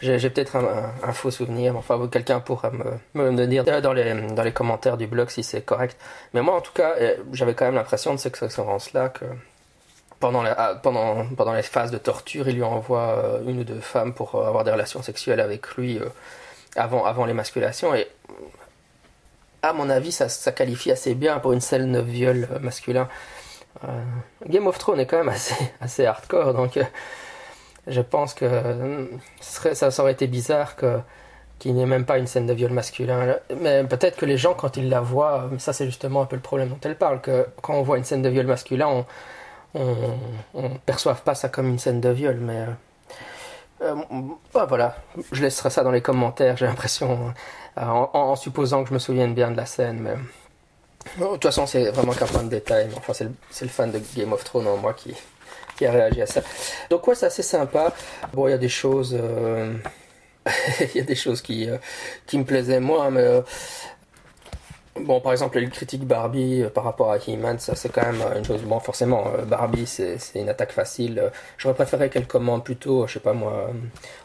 J'ai 0.00 0.30
peut-être 0.30 0.56
un, 0.56 1.12
faux 1.12 1.30
souvenir, 1.30 1.76
enfin 1.76 2.08
quelqu'un 2.10 2.40
pourra 2.40 2.70
me, 2.70 3.30
me, 3.30 3.46
dire 3.46 3.64
dans 3.82 3.92
les, 3.92 4.14
dans 4.32 4.42
les 4.42 4.52
commentaires 4.52 4.96
du 4.96 5.06
blog 5.06 5.28
si 5.28 5.42
c'est 5.42 5.62
correct. 5.62 5.96
Mais 6.32 6.40
moi 6.40 6.56
en 6.56 6.60
tout 6.60 6.72
cas, 6.72 6.94
euh, 6.98 7.16
j'avais 7.32 7.54
quand 7.54 7.66
même 7.66 7.74
l'impression 7.74 8.14
de 8.14 8.18
cette 8.18 8.36
séquence-là 8.36 9.10
que 9.10 9.26
pendant, 10.18 10.42
la, 10.42 10.54
ah, 10.58 10.74
pendant, 10.74 11.26
pendant 11.36 11.52
les 11.52 11.62
phases 11.62 11.90
de 11.90 11.98
torture, 11.98 12.48
il 12.48 12.56
lui 12.56 12.62
envoie 12.62 13.18
euh, 13.18 13.42
une 13.46 13.60
ou 13.60 13.64
deux 13.64 13.80
femmes 13.80 14.14
pour 14.14 14.34
avoir 14.46 14.64
des 14.64 14.70
relations 14.70 15.02
sexuelles 15.02 15.40
avec 15.40 15.76
lui 15.76 16.00
avant, 16.76 17.04
avant 17.04 17.26
l'émasculation. 17.26 17.94
Et 17.94 18.08
à 19.62 19.72
mon 19.72 19.90
avis, 19.90 20.12
ça, 20.12 20.28
ça 20.28 20.52
qualifie 20.52 20.90
assez 20.90 21.14
bien 21.14 21.38
pour 21.38 21.52
une 21.52 21.60
scène 21.60 21.92
de 21.92 22.00
viol 22.00 22.48
masculin. 22.60 23.08
Euh, 23.84 23.88
Game 24.46 24.66
of 24.66 24.78
Thrones 24.78 25.00
est 25.00 25.06
quand 25.06 25.18
même 25.18 25.28
assez, 25.28 25.54
assez 25.80 26.06
hardcore, 26.06 26.54
donc 26.54 26.76
euh, 26.76 26.84
je 27.86 28.00
pense 28.00 28.34
que 28.34 28.44
euh, 28.44 29.06
ça, 29.40 29.90
aurait 30.02 30.12
été 30.12 30.26
bizarre 30.26 30.76
qu'il 30.76 31.74
n'y 31.74 31.82
ait 31.82 31.86
même 31.86 32.04
pas 32.04 32.18
une 32.18 32.26
scène 32.26 32.46
de 32.46 32.52
viol 32.52 32.72
masculin. 32.72 33.36
Mais 33.60 33.84
peut-être 33.84 34.16
que 34.16 34.26
les 34.26 34.36
gens, 34.36 34.54
quand 34.54 34.76
ils 34.76 34.88
la 34.88 35.00
voient, 35.00 35.50
ça 35.58 35.72
c'est 35.72 35.86
justement 35.86 36.22
un 36.22 36.26
peu 36.26 36.36
le 36.36 36.42
problème 36.42 36.68
dont 36.68 36.80
elle 36.82 36.96
parle, 36.96 37.20
que 37.20 37.46
quand 37.62 37.74
on 37.74 37.82
voit 37.82 37.98
une 37.98 38.04
scène 38.04 38.22
de 38.22 38.28
viol 38.28 38.46
masculin, 38.46 39.04
on 39.74 39.88
ne 40.54 40.78
perçoive 40.86 41.22
pas 41.22 41.34
ça 41.34 41.48
comme 41.48 41.68
une 41.68 41.78
scène 41.78 42.00
de 42.00 42.08
viol, 42.10 42.36
mais 42.40 42.66
bah, 44.52 44.66
voilà, 44.66 44.96
je 45.32 45.42
laisserai 45.42 45.70
ça 45.70 45.82
dans 45.82 45.90
les 45.90 46.02
commentaires, 46.02 46.56
j'ai 46.56 46.66
l'impression, 46.66 47.32
en, 47.76 48.36
supposant 48.36 48.82
que 48.82 48.90
je 48.90 48.94
me 48.94 48.98
souvienne 48.98 49.34
bien 49.34 49.50
de 49.50 49.56
la 49.56 49.64
scène, 49.66 50.00
mais 50.00 50.16
de 51.18 51.32
toute 51.32 51.44
façon, 51.44 51.66
c'est 51.66 51.90
vraiment 51.90 52.12
qu'un 52.12 52.26
point 52.26 52.42
de 52.42 52.50
détail. 52.50 52.90
Enfin, 52.96 53.14
c'est 53.14 53.62
le, 53.64 53.70
fan 53.70 53.90
de 53.90 54.00
Game 54.14 54.32
of 54.34 54.44
Thrones 54.44 54.66
en 54.66 54.76
moi 54.76 54.92
qui, 54.92 55.14
qui 55.80 55.86
a 55.86 55.92
réagi 55.92 56.20
à 56.20 56.26
ça. 56.26 56.42
Donc, 56.90 57.08
ouais, 57.08 57.14
c'est 57.14 57.26
assez 57.26 57.42
sympa. 57.42 57.94
Bon, 58.34 58.46
il 58.46 58.50
y 58.50 58.54
a 58.54 58.58
des 58.58 58.68
choses. 58.68 59.16
Euh, 59.18 59.72
il 60.80 60.96
y 60.96 61.00
a 61.00 61.04
des 61.04 61.14
choses 61.14 61.40
qui, 61.40 61.70
euh, 61.70 61.78
qui 62.26 62.36
me 62.38 62.44
plaisaient 62.44 62.80
moins, 62.80 63.10
mais. 63.10 63.22
Euh, 63.22 63.40
bon, 64.96 65.22
par 65.22 65.32
exemple, 65.32 65.58
il 65.58 65.70
critique 65.70 66.04
Barbie 66.06 66.64
par 66.74 66.84
rapport 66.84 67.10
à 67.12 67.16
He-Man, 67.16 67.58
ça 67.58 67.74
c'est 67.74 67.88
quand 67.88 68.02
même 68.02 68.22
une 68.36 68.44
chose. 68.44 68.60
Bon, 68.60 68.78
forcément, 68.78 69.24
Barbie 69.46 69.86
c'est 69.86 70.18
une 70.34 70.50
attaque 70.50 70.72
facile. 70.72 71.30
J'aurais 71.56 71.74
préféré 71.74 72.10
qu'elle 72.10 72.26
commande 72.26 72.62
plutôt, 72.62 73.06
je 73.06 73.14
sais 73.14 73.20
pas 73.20 73.32
moi, 73.32 73.70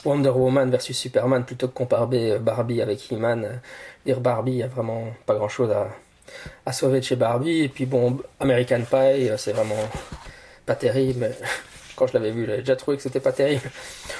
Wonder 0.03 0.31
Woman 0.31 0.69
versus 0.69 0.97
Superman 0.97 1.45
plutôt 1.45 1.69
que 1.69 1.73
comparer 1.73 2.37
Barbie 2.39 2.81
avec 2.81 3.09
He-Man. 3.09 3.61
Dire 4.05 4.19
Barbie, 4.19 4.51
il 4.51 4.57
y 4.57 4.63
a 4.63 4.67
vraiment 4.67 5.05
pas 5.25 5.35
grand 5.35 5.47
chose 5.47 5.71
à, 5.71 5.87
à 6.65 6.73
sauver 6.73 6.99
de 6.99 7.05
chez 7.05 7.15
Barbie. 7.15 7.61
Et 7.61 7.69
puis 7.69 7.85
bon, 7.85 8.17
American 8.41 8.81
Pie, 8.81 9.29
c'est 9.37 9.53
vraiment 9.53 9.85
pas 10.65 10.75
terrible. 10.75 11.31
Quand 11.95 12.07
je 12.07 12.13
l'avais 12.13 12.31
vu, 12.31 12.45
j'avais 12.45 12.59
déjà 12.59 12.75
trouvé 12.75 12.97
que 12.97 13.03
c'était 13.03 13.21
pas 13.21 13.31
terrible. 13.31 13.71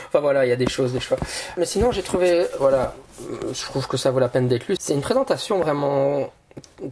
Enfin 0.08 0.22
voilà, 0.22 0.46
il 0.46 0.50
y 0.50 0.54
a 0.54 0.56
des 0.56 0.70
choses, 0.70 0.94
des 0.94 1.02
choix. 1.02 1.18
Mais 1.58 1.66
sinon, 1.66 1.92
j'ai 1.92 2.04
trouvé, 2.04 2.46
voilà, 2.58 2.96
je 3.52 3.62
trouve 3.64 3.86
que 3.88 3.98
ça 3.98 4.12
vaut 4.12 4.20
la 4.20 4.30
peine 4.30 4.48
d'être 4.48 4.68
lu. 4.70 4.78
C'est 4.80 4.94
une 4.94 5.02
présentation 5.02 5.60
vraiment 5.60 6.32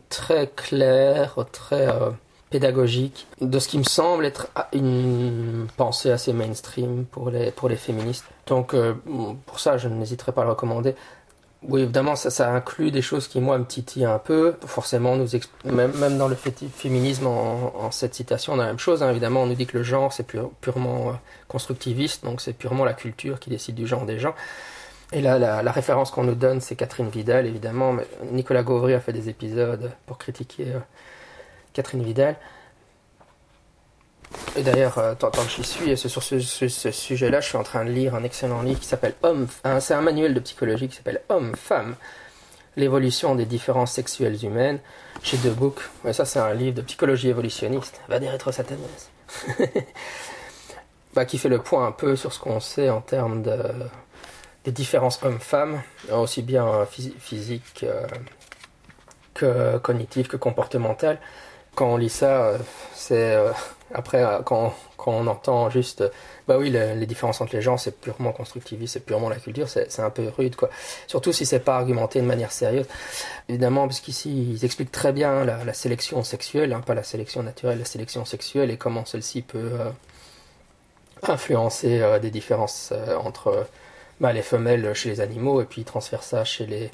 très 0.09 0.47
claire, 0.47 1.37
très 1.53 1.87
euh, 1.87 2.09
pédagogique 2.49 3.27
de 3.41 3.59
ce 3.59 3.67
qui 3.67 3.77
me 3.77 3.83
semble 3.83 4.25
être 4.25 4.47
une 4.73 5.67
pensée 5.77 6.11
assez 6.11 6.33
mainstream 6.33 7.05
pour 7.05 7.29
les, 7.29 7.51
pour 7.51 7.69
les 7.69 7.75
féministes. 7.75 8.25
Donc 8.47 8.73
euh, 8.73 8.93
pour 9.45 9.59
ça, 9.59 9.77
je 9.77 9.87
n'hésiterai 9.87 10.31
pas 10.33 10.41
à 10.41 10.43
le 10.43 10.51
recommander. 10.51 10.95
Oui, 11.67 11.81
évidemment, 11.81 12.15
ça, 12.15 12.29
ça 12.29 12.51
inclut 12.51 12.91
des 12.91 13.01
choses 13.01 13.27
qui, 13.27 13.39
moi, 13.39 13.57
me 13.57 13.65
titillent 13.65 14.05
un 14.05 14.19
peu. 14.19 14.55
Forcément, 14.65 15.15
nous 15.15 15.27
même, 15.65 16.17
dans 16.17 16.27
le 16.27 16.35
féminisme, 16.35 17.27
en, 17.27 17.89
cette 17.91 18.15
citation, 18.15 18.53
on 18.53 18.59
a 18.59 18.63
la 18.63 18.67
même 18.67 18.79
chose. 18.79 19.01
Hein. 19.01 19.09
Évidemment, 19.11 19.43
on 19.43 19.47
nous 19.47 19.55
dit 19.55 19.65
que 19.65 19.77
le 19.77 19.83
genre, 19.83 20.11
c'est 20.11 20.27
purement 20.61 21.09
euh, 21.09 21.13
constructiviste, 21.47 22.25
donc 22.25 22.41
c'est 22.41 22.53
purement 22.53 22.83
la 22.83 22.93
culture 22.93 23.39
qui 23.39 23.49
décide 23.49 23.75
du 23.75 23.87
genre 23.87 24.05
des 24.05 24.19
gens. 24.19 24.35
Et 25.13 25.21
là, 25.21 25.37
la, 25.39 25.71
référence 25.71 26.11
qu'on 26.11 26.23
nous 26.23 26.35
donne, 26.35 26.59
c'est 26.59 26.75
Catherine 26.75 27.09
Vidal, 27.09 27.45
évidemment. 27.45 27.93
Mais 27.93 28.07
Nicolas 28.31 28.63
Gauvry 28.63 28.93
a 28.93 28.99
fait 28.99 29.13
des 29.13 29.29
épisodes 29.29 29.91
pour 30.05 30.17
critiquer 30.17 30.65
euh, 30.69 30.79
Catherine 31.73 32.03
Vidal. 32.03 32.35
Et 34.55 34.61
d'ailleurs, 34.61 34.97
euh, 34.99 35.15
tant, 35.15 35.31
que 35.31 35.49
j'y 35.49 35.63
suis, 35.63 35.97
sur 35.97 36.21
ce, 36.21 36.39
sujet-là, 36.39 37.41
je 37.41 37.47
suis 37.47 37.57
en 37.57 37.63
train 37.63 37.85
de 37.85 37.89
lire 37.89 38.15
un 38.15 38.23
excellent 38.23 38.61
livre 38.61 38.79
qui 38.79 38.87
s'appelle 38.87 39.15
Homme. 39.23 39.47
C'est 39.79 39.93
un 39.93 40.01
manuel 40.01 40.33
de 40.33 40.39
psychologie 40.39 40.87
qui 40.87 40.95
s'appelle 40.95 41.21
Homme, 41.29 41.55
Femme, 41.55 41.95
l'évolution 42.75 43.35
des 43.35 43.45
différences 43.45 43.93
sexuelles 43.93 44.43
humaines 44.45 44.79
chez 45.23 45.37
De 45.37 45.49
Book. 45.49 45.79
Et 46.05 46.13
ça, 46.13 46.25
c'est 46.25 46.39
un 46.39 46.53
livre 46.53 46.75
de 46.75 46.81
psychologie 46.81 47.29
évolutionniste. 47.29 48.01
Va 48.07 48.19
des 48.19 48.29
rétro 48.29 48.51
bah, 51.15 51.25
qui 51.25 51.37
fait 51.37 51.49
le 51.49 51.59
point 51.59 51.87
un 51.87 51.91
peu 51.91 52.15
sur 52.15 52.33
ce 52.33 52.39
qu'on 52.39 52.59
sait 52.59 52.89
en 52.89 53.01
termes 53.01 53.41
de, 53.41 53.57
des 54.63 54.71
différences 54.71 55.21
hommes-femmes, 55.23 55.81
aussi 56.11 56.41
bien 56.41 56.85
physiques 56.85 57.83
euh, 57.83 58.07
que 59.33 59.77
cognitives 59.79 60.27
que 60.27 60.37
comportementales. 60.37 61.19
Quand 61.75 61.87
on 61.87 61.97
lit 61.97 62.09
ça, 62.09 62.45
euh, 62.45 62.57
c'est 62.93 63.35
euh, 63.35 63.51
après 63.93 64.25
quand, 64.45 64.73
quand, 64.97 65.11
on 65.11 65.27
entend 65.27 65.69
juste 65.69 66.03
bah 66.47 66.57
oui 66.57 66.69
les, 66.69 67.05
différences 67.05 67.41
entre 67.41 67.55
les 67.55 67.61
gens 67.61 67.77
c'est 67.77 67.99
purement 67.99 68.31
constructiviste, 68.31 68.93
c'est 68.93 69.05
purement 69.05 69.29
la 69.29 69.37
culture, 69.37 69.69
c'est 69.69 69.99
un 69.99 70.09
peu 70.09 70.27
rude 70.37 70.55
quoi. 70.55 70.69
Surtout 71.07 71.31
si 71.31 71.45
c'est 71.45 71.59
pas 71.59 71.75
argumenté 71.75 72.19
de 72.21 72.25
manière 72.25 72.51
sérieuse. 72.51 72.87
Évidemment 73.49 73.87
parce 73.87 73.99
qu'ici 73.99 74.53
ils 74.53 74.65
expliquent 74.65 74.91
très 74.91 75.13
bien 75.13 75.45
la, 75.45 75.73
sélection 75.73 76.23
sexuelle, 76.23 76.73
hein, 76.73 76.81
pas 76.85 76.93
la 76.93 77.03
sélection 77.03 77.43
naturelle, 77.43 77.79
la 77.79 77.85
sélection 77.85 78.25
sexuelle 78.25 78.71
et 78.71 78.77
comment 78.77 79.05
celle-ci 79.05 79.41
peut 79.41 79.71
influencer 81.23 82.19
des 82.21 82.31
différences 82.31 82.93
entre 83.23 83.67
mâles 84.19 84.37
et 84.37 84.41
femelles 84.41 84.93
chez 84.93 85.09
les 85.09 85.21
animaux 85.21 85.61
et 85.61 85.65
puis 85.65 85.83
transfère 85.83 86.23
ça 86.23 86.43
chez 86.43 86.65
les, 86.65 86.91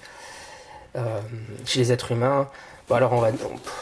euh, 0.95 1.21
chez 1.65 1.79
les 1.79 1.91
êtres 1.91 2.11
humains. 2.11 2.49
Bon, 2.89 2.95
alors 2.95 3.13
on 3.13 3.21
va, 3.21 3.29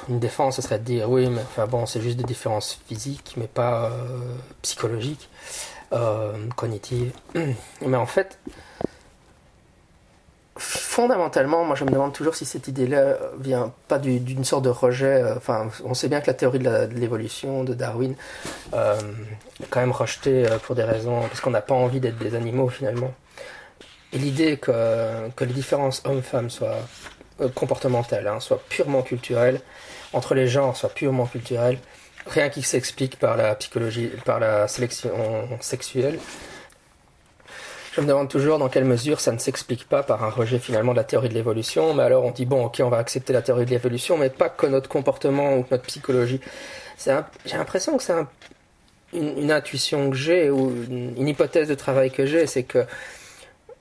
une 0.10 0.20
défense, 0.20 0.58
ce 0.58 0.62
serait 0.62 0.80
de 0.80 0.84
dire 0.84 1.10
oui, 1.10 1.28
mais 1.30 1.42
enfin 1.42 1.66
bon, 1.66 1.86
c'est 1.86 2.02
juste 2.02 2.18
des 2.18 2.26
différences 2.26 2.78
physiques, 2.88 3.36
mais 3.38 3.48
pas 3.48 3.86
euh, 3.86 4.20
psychologiques, 4.62 5.30
euh, 5.94 6.34
cognitives. 6.58 7.14
Mais 7.86 7.96
en 7.96 8.06
fait, 8.06 8.38
fondamentalement, 10.58 11.64
moi 11.64 11.78
je 11.78 11.86
me 11.86 11.90
demande 11.90 12.12
toujours 12.12 12.36
si 12.36 12.44
cette 12.44 12.68
idée-là 12.68 13.18
vient 13.40 13.72
pas 13.88 13.98
d'une 13.98 14.44
sorte 14.44 14.66
de 14.66 14.70
rejet. 14.70 15.24
Enfin, 15.38 15.70
on 15.86 15.94
sait 15.94 16.10
bien 16.10 16.20
que 16.20 16.28
la 16.28 16.34
théorie 16.34 16.60
de 16.60 16.90
l'évolution 16.94 17.64
de, 17.64 17.74
Darwin 17.74 18.14
est 18.74 19.70
quand 19.70 19.80
même 19.80 19.92
rejetée 19.92 20.48
pour 20.64 20.76
des 20.76 20.84
raisons, 20.84 21.22
parce 21.22 21.40
qu'on 21.40 21.52
n'a 21.52 21.62
pas 21.62 21.76
envie 21.76 22.02
d'être 22.02 22.18
des 22.18 22.36
animaux 22.36 22.68
finalement. 22.68 23.14
Et 24.12 24.18
l'idée 24.18 24.58
que, 24.58 25.30
que, 25.36 25.46
les 25.46 25.54
différences 25.54 26.02
hommes-femmes 26.06 26.50
soient 26.50 26.80
euh, 27.42 27.50
comportementales, 27.50 28.28
hein, 28.28 28.40
soient 28.40 28.62
purement 28.70 29.02
culturelles, 29.02 29.62
entre 30.14 30.34
les 30.36 30.48
genres 30.48 30.76
soient 30.76 30.90
purement 30.90 31.26
culturelles, 31.26 31.80
rien 32.26 32.50
qui 32.50 32.62
s'explique 32.62 33.20
par 33.20 33.38
la 33.38 33.56
psychologie, 33.56 34.10
par 34.26 34.40
la 34.40 34.68
sélection 34.68 35.12
sexuelle. 35.62 36.20
Je 37.94 38.02
me 38.02 38.08
demande 38.08 38.30
toujours 38.30 38.60
dans 38.60 38.70
quelle 38.70 38.86
mesure 38.86 39.20
ça 39.20 39.32
ne 39.32 39.40
s'explique 39.40 39.90
pas 39.90 40.04
par 40.04 40.24
un 40.24 40.30
rejet 40.30 40.60
finalement 40.60 40.92
de 40.92 40.98
la 40.98 41.04
théorie 41.04 41.30
de 41.30 41.34
l'évolution. 41.34 41.96
Mais 41.96 42.04
alors 42.04 42.26
on 42.26 42.32
dit 42.32 42.46
bon, 42.46 42.66
ok, 42.66 42.82
on 42.84 42.90
va 42.90 42.98
accepter 42.98 43.34
la 43.34 43.42
théorie 43.42 43.66
de 43.66 43.72
l'évolution, 43.72 44.18
mais 44.18 44.30
pas 44.30 44.50
que 44.50 44.68
notre 44.68 44.88
comportement 44.88 45.56
ou 45.56 45.66
notre 45.72 45.84
psychologie. 45.84 46.40
J'ai 47.04 47.58
l'impression 47.58 47.98
que 47.98 48.04
c'est 48.04 48.14
une, 49.14 49.40
une, 49.40 49.52
intuition 49.52 50.12
que 50.12 50.16
j'ai 50.16 50.52
ou 50.52 50.72
une 50.90 51.28
hypothèse 51.28 51.68
de 51.68 51.76
travail 51.76 52.12
que 52.12 52.26
j'ai, 52.26 52.46
c'est 52.46 52.64
que 52.64 52.86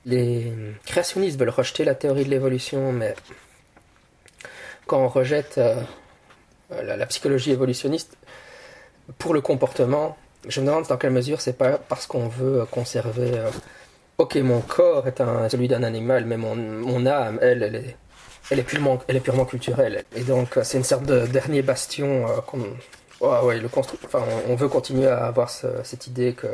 les 0.07 0.51
créationnistes 0.85 1.37
veulent 1.37 1.49
rejeter 1.49 1.83
la 1.83 1.93
théorie 1.93 2.25
de 2.25 2.29
l'évolution, 2.29 2.91
mais 2.91 3.13
quand 4.87 4.99
on 4.99 5.07
rejette 5.07 5.57
euh, 5.57 5.75
la, 6.71 7.05
psychologie 7.05 7.51
évolutionniste 7.51 8.17
pour 9.17 9.33
le 9.33 9.41
comportement, 9.41 10.17
je 10.47 10.61
me 10.61 10.67
demande 10.67 10.87
dans 10.87 10.97
quelle 10.97 11.11
mesure 11.11 11.41
c'est 11.41 11.57
pas 11.57 11.77
parce 11.77 12.07
qu'on 12.07 12.27
veut 12.27 12.65
conserver. 12.71 13.37
Euh, 13.37 13.49
ok, 14.17 14.35
mon 14.37 14.61
corps 14.61 15.07
est 15.07 15.21
un, 15.21 15.49
celui 15.49 15.67
d'un 15.67 15.83
animal, 15.83 16.25
mais 16.25 16.37
mon, 16.37 17.05
âme, 17.05 17.39
elle, 17.41 17.63
elle 18.49 18.59
est, 18.59 18.63
purement, 18.63 18.97
culturelle. 19.45 20.03
Et 20.15 20.21
donc, 20.21 20.57
c'est 20.63 20.77
une 20.77 20.83
sorte 20.83 21.05
de 21.05 21.27
dernier 21.27 21.61
bastion 21.61 22.27
euh, 22.27 22.41
qu'on. 22.41 22.59
ouais, 23.21 23.59
le 23.59 23.69
enfin, 24.05 24.23
on, 24.47 24.55
veut 24.55 24.69
continuer 24.69 25.07
à 25.07 25.25
avoir 25.25 25.49
cette 25.49 26.07
idée 26.07 26.33
que 26.33 26.47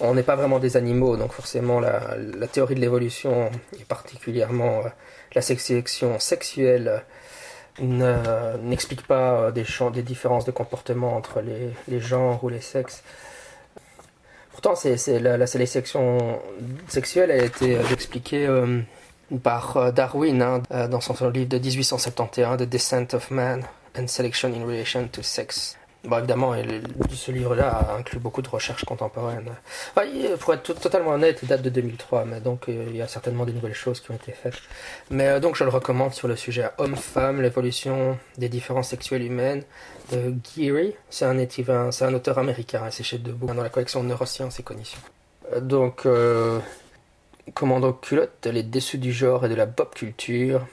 on 0.00 0.14
n'est 0.14 0.22
pas 0.22 0.36
vraiment 0.36 0.58
des 0.58 0.76
animaux, 0.76 1.16
donc 1.16 1.32
forcément 1.32 1.80
la, 1.80 2.16
théorie 2.50 2.74
de 2.74 2.80
l'évolution, 2.80 3.50
et 3.78 3.84
particulièrement 3.84 4.80
euh, 4.80 4.88
la 5.34 5.42
sélection 5.42 6.18
sexuelle, 6.18 7.04
n'explique 7.80 9.06
pas 9.06 9.50
euh, 9.50 9.50
des, 9.50 10.02
différences 10.02 10.44
de 10.44 10.50
comportement 10.50 11.16
entre 11.16 11.40
les, 11.40 12.00
genres 12.00 12.42
ou 12.44 12.48
les 12.48 12.60
sexes. 12.60 13.02
Pourtant, 14.52 14.74
c'est, 14.74 15.18
la, 15.18 15.46
sélection 15.46 16.40
sexuelle 16.88 17.30
a 17.30 17.36
été 17.36 17.76
euh, 17.76 17.82
expliquée 17.92 18.48
par 19.42 19.92
Darwin 19.92 20.42
hein, 20.42 20.88
dans 20.88 21.00
son 21.00 21.14
livre 21.30 21.48
de 21.48 21.58
1871, 21.58 22.58
The 22.58 22.62
Descent 22.62 23.14
of 23.14 23.30
Man 23.30 23.64
and 23.98 24.06
Selection 24.06 24.52
in 24.52 24.64
Relation 24.64 25.08
to 25.08 25.22
Sex. 25.22 25.76
Bon, 26.04 26.18
évidemment, 26.18 26.54
ce 27.10 27.32
livre-là 27.32 27.94
inclut 27.98 28.18
beaucoup 28.18 28.42
de 28.42 28.48
recherches 28.48 28.84
contemporaines. 28.84 29.48
pour 30.38 30.52
être 30.52 30.74
totalement 30.74 31.12
honnête, 31.12 31.38
il 31.42 31.48
date 31.48 31.62
de 31.62 31.70
2003, 31.70 32.26
mais 32.26 32.40
donc 32.40 32.68
euh, 32.68 32.84
il 32.90 32.96
y 32.96 33.00
a 33.00 33.08
certainement 33.08 33.46
des 33.46 33.54
nouvelles 33.54 33.74
choses 33.74 34.00
qui 34.00 34.10
ont 34.10 34.14
été 34.14 34.32
faites. 34.32 34.60
Mais 35.08 35.28
euh, 35.28 35.40
donc 35.40 35.56
je 35.56 35.64
le 35.64 35.70
recommande 35.70 36.12
sur 36.12 36.28
le 36.28 36.36
sujet 36.36 36.68
homme-femme, 36.76 37.40
l'évolution 37.40 38.18
des 38.36 38.50
différences 38.50 38.88
sexuelles 38.88 39.22
humaines 39.22 39.62
de 40.12 40.34
Geary. 40.44 40.94
C'est 41.08 41.24
un 41.24 41.38
écrivain, 41.38 41.88
un 41.98 42.14
auteur 42.14 42.36
américain, 42.36 42.82
c'est 42.90 43.02
chez 43.02 43.16
Debout, 43.16 43.46
dans 43.46 43.62
la 43.62 43.70
collection 43.70 44.02
Neurosciences 44.02 44.60
et 44.60 44.62
Cognition. 44.62 45.00
Euh, 45.54 45.60
donc, 45.60 46.06
Commando 47.54 47.94
culotte, 47.94 48.46
les 48.46 48.62
dessous 48.62 48.98
du 48.98 49.12
genre 49.12 49.46
et 49.46 49.48
de 49.48 49.54
la 49.54 49.66
pop 49.66 49.94
culture? 49.94 50.66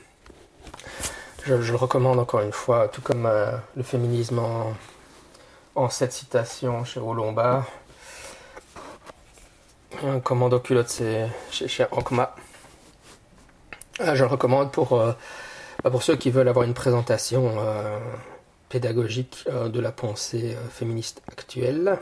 Je, 1.46 1.62
je, 1.62 1.72
le 1.72 1.78
recommande 1.78 2.20
encore 2.20 2.42
une 2.42 2.52
fois, 2.52 2.90
tout 2.90 3.02
comme 3.02 3.30
le 3.76 3.84
féminisme 3.84 4.40
en 4.40 4.74
en 5.76 5.90
cette 5.90 6.14
citation 6.14 6.84
chez 6.84 7.00
Lombard. 7.00 7.66
Un 10.04 10.20
commando 10.20 10.60
culotte, 10.60 10.90
c'est 10.90 11.28
chez, 11.52 11.68
chez 11.68 11.86
Ankma. 11.92 12.36
Ah, 14.00 14.16
je 14.16 14.24
le 14.24 14.30
recommande 14.30 14.72
pour, 14.72 14.94
euh, 14.94 15.12
bah, 15.84 15.92
pour 15.92 16.02
ceux 16.02 16.16
qui 16.16 16.32
veulent 16.32 16.48
avoir 16.48 16.66
une 16.66 16.74
présentation 16.74 17.52
euh, 17.60 18.00
pédagogique 18.70 19.46
euh, 19.50 19.70
de 19.70 19.80
la 19.80 19.92
pensée 19.92 20.58
féministe 20.72 21.22
actuelle. 21.32 22.00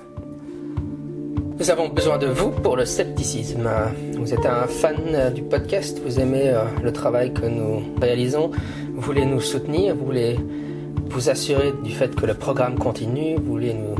Nous 1.57 1.69
avons 1.69 1.89
besoin 1.89 2.17
de 2.17 2.27
vous 2.27 2.51
pour 2.51 2.77
le 2.77 2.85
scepticisme. 2.85 3.69
Vous 4.13 4.33
êtes 4.33 4.45
un 4.45 4.65
fan 4.65 5.33
du 5.33 5.41
podcast, 5.41 5.99
vous 6.01 6.21
aimez 6.21 6.57
le 6.81 6.93
travail 6.93 7.33
que 7.33 7.45
nous 7.45 7.83
réalisons, 7.99 8.51
vous 8.93 9.01
voulez 9.01 9.25
nous 9.25 9.41
soutenir, 9.41 9.93
vous 9.93 10.05
voulez 10.05 10.39
vous 11.09 11.29
assurer 11.29 11.73
du 11.83 11.91
fait 11.91 12.15
que 12.15 12.25
le 12.25 12.35
programme 12.35 12.77
continue, 12.77 13.35
vous 13.35 13.51
voulez 13.53 13.73
nous, 13.73 13.95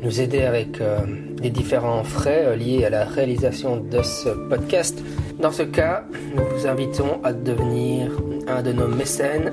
nous 0.00 0.20
aider 0.20 0.42
avec 0.42 0.80
euh, 0.80 1.00
les 1.42 1.50
différents 1.50 2.04
frais 2.04 2.44
euh, 2.46 2.56
liés 2.56 2.84
à 2.84 2.90
la 2.90 3.04
réalisation 3.04 3.76
de 3.76 4.00
ce 4.02 4.28
podcast. 4.48 5.02
Dans 5.40 5.50
ce 5.50 5.62
cas, 5.62 6.04
nous 6.34 6.44
vous 6.44 6.66
invitons 6.66 7.20
à 7.24 7.32
devenir 7.32 8.12
un 8.46 8.62
de 8.62 8.72
nos 8.72 8.86
mécènes 8.86 9.50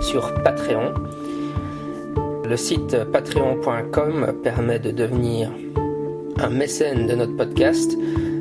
sur 0.00 0.32
Patreon. 0.42 0.94
Le 2.48 2.56
site 2.56 3.04
patreon.com 3.12 4.32
permet 4.42 4.78
de 4.78 4.90
devenir 4.90 5.50
un 6.38 6.50
mécène 6.50 7.06
de 7.06 7.14
notre 7.14 7.36
podcast 7.36 7.92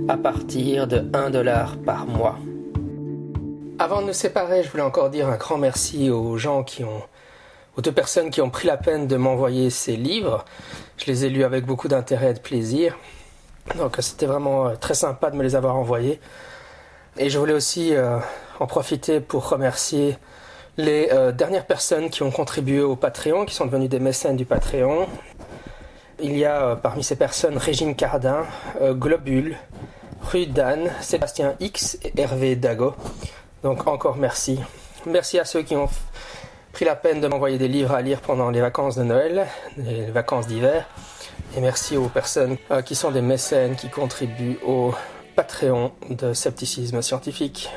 à 0.07 0.15
partir 0.15 0.87
de 0.87 1.03
1 1.13 1.31
dollar 1.31 1.75
par 1.85 2.07
mois. 2.07 2.37
Avant 3.79 4.01
de 4.01 4.07
nous 4.07 4.13
séparer, 4.13 4.63
je 4.63 4.71
voulais 4.71 4.83
encore 4.83 5.09
dire 5.09 5.27
un 5.27 5.35
grand 5.35 5.57
merci 5.57 6.09
aux 6.09 6.37
gens 6.37 6.63
qui 6.63 6.83
ont 6.83 7.03
aux 7.77 7.81
deux 7.81 7.91
personnes 7.91 8.31
qui 8.31 8.41
ont 8.41 8.49
pris 8.49 8.67
la 8.67 8.75
peine 8.75 9.07
de 9.07 9.15
m'envoyer 9.15 9.69
ces 9.69 9.95
livres. 9.95 10.43
Je 10.97 11.05
les 11.05 11.25
ai 11.25 11.29
lus 11.29 11.43
avec 11.43 11.65
beaucoup 11.65 11.87
d'intérêt 11.87 12.31
et 12.31 12.33
de 12.33 12.39
plaisir. 12.39 12.97
Donc 13.75 13.97
c'était 13.99 14.25
vraiment 14.25 14.67
euh, 14.67 14.75
très 14.75 14.95
sympa 14.95 15.29
de 15.29 15.35
me 15.35 15.43
les 15.43 15.55
avoir 15.55 15.75
envoyés. 15.75 16.19
Et 17.17 17.29
je 17.29 17.37
voulais 17.37 17.53
aussi 17.53 17.95
euh, 17.95 18.17
en 18.59 18.65
profiter 18.65 19.19
pour 19.19 19.47
remercier 19.49 20.17
les 20.77 21.09
euh, 21.11 21.31
dernières 21.31 21.65
personnes 21.65 22.09
qui 22.09 22.23
ont 22.23 22.31
contribué 22.31 22.81
au 22.81 22.95
Patreon, 22.95 23.45
qui 23.45 23.53
sont 23.53 23.65
devenues 23.65 23.87
des 23.87 23.99
mécènes 23.99 24.35
du 24.35 24.45
Patreon. 24.45 25.07
Il 26.19 26.35
y 26.35 26.45
a 26.45 26.75
parmi 26.75 27.03
ces 27.03 27.15
personnes 27.15 27.57
Régine 27.57 27.95
Cardin, 27.95 28.43
Globule, 28.81 29.55
Rudan, 30.31 30.85
Sébastien 30.99 31.53
X 31.59 31.99
et 32.03 32.19
Hervé 32.19 32.55
Dago. 32.55 32.95
Donc 33.61 33.85
encore 33.85 34.17
merci. 34.17 34.59
Merci 35.05 35.37
à 35.37 35.45
ceux 35.45 35.61
qui 35.61 35.75
ont 35.75 35.87
pris 36.77 36.85
la 36.85 36.95
peine 36.95 37.19
de 37.19 37.27
m'envoyer 37.27 37.57
des 37.57 37.67
livres 37.67 37.91
à 37.91 38.03
lire 38.03 38.21
pendant 38.21 38.51
les 38.51 38.61
vacances 38.61 38.95
de 38.95 39.01
Noël, 39.01 39.47
les 39.77 40.11
vacances 40.11 40.45
d'hiver. 40.45 40.87
Et 41.55 41.59
merci 41.59 41.97
aux 41.97 42.07
personnes 42.07 42.55
euh, 42.69 42.83
qui 42.83 42.93
sont 42.93 43.09
des 43.09 43.23
mécènes 43.23 43.75
qui 43.75 43.89
contribuent 43.89 44.59
au 44.63 44.93
Patreon 45.35 45.91
de 46.11 46.33
Scepticisme 46.33 47.01
Scientifique. 47.01 47.71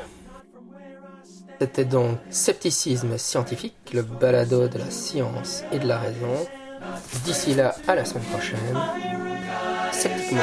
C'était 1.59 1.83
donc 1.83 2.19
Scepticisme 2.29 3.17
Scientifique, 3.17 3.73
le 3.91 4.03
balado 4.03 4.67
de 4.67 4.77
la 4.77 4.91
science 4.91 5.63
et 5.71 5.79
de 5.79 5.87
la 5.87 5.97
raison. 5.97 6.47
D'ici 7.25 7.55
là, 7.55 7.73
à 7.87 7.95
la 7.95 8.05
semaine 8.05 8.25
prochaine. 8.25 8.59
Sceptiquement. 9.91 10.41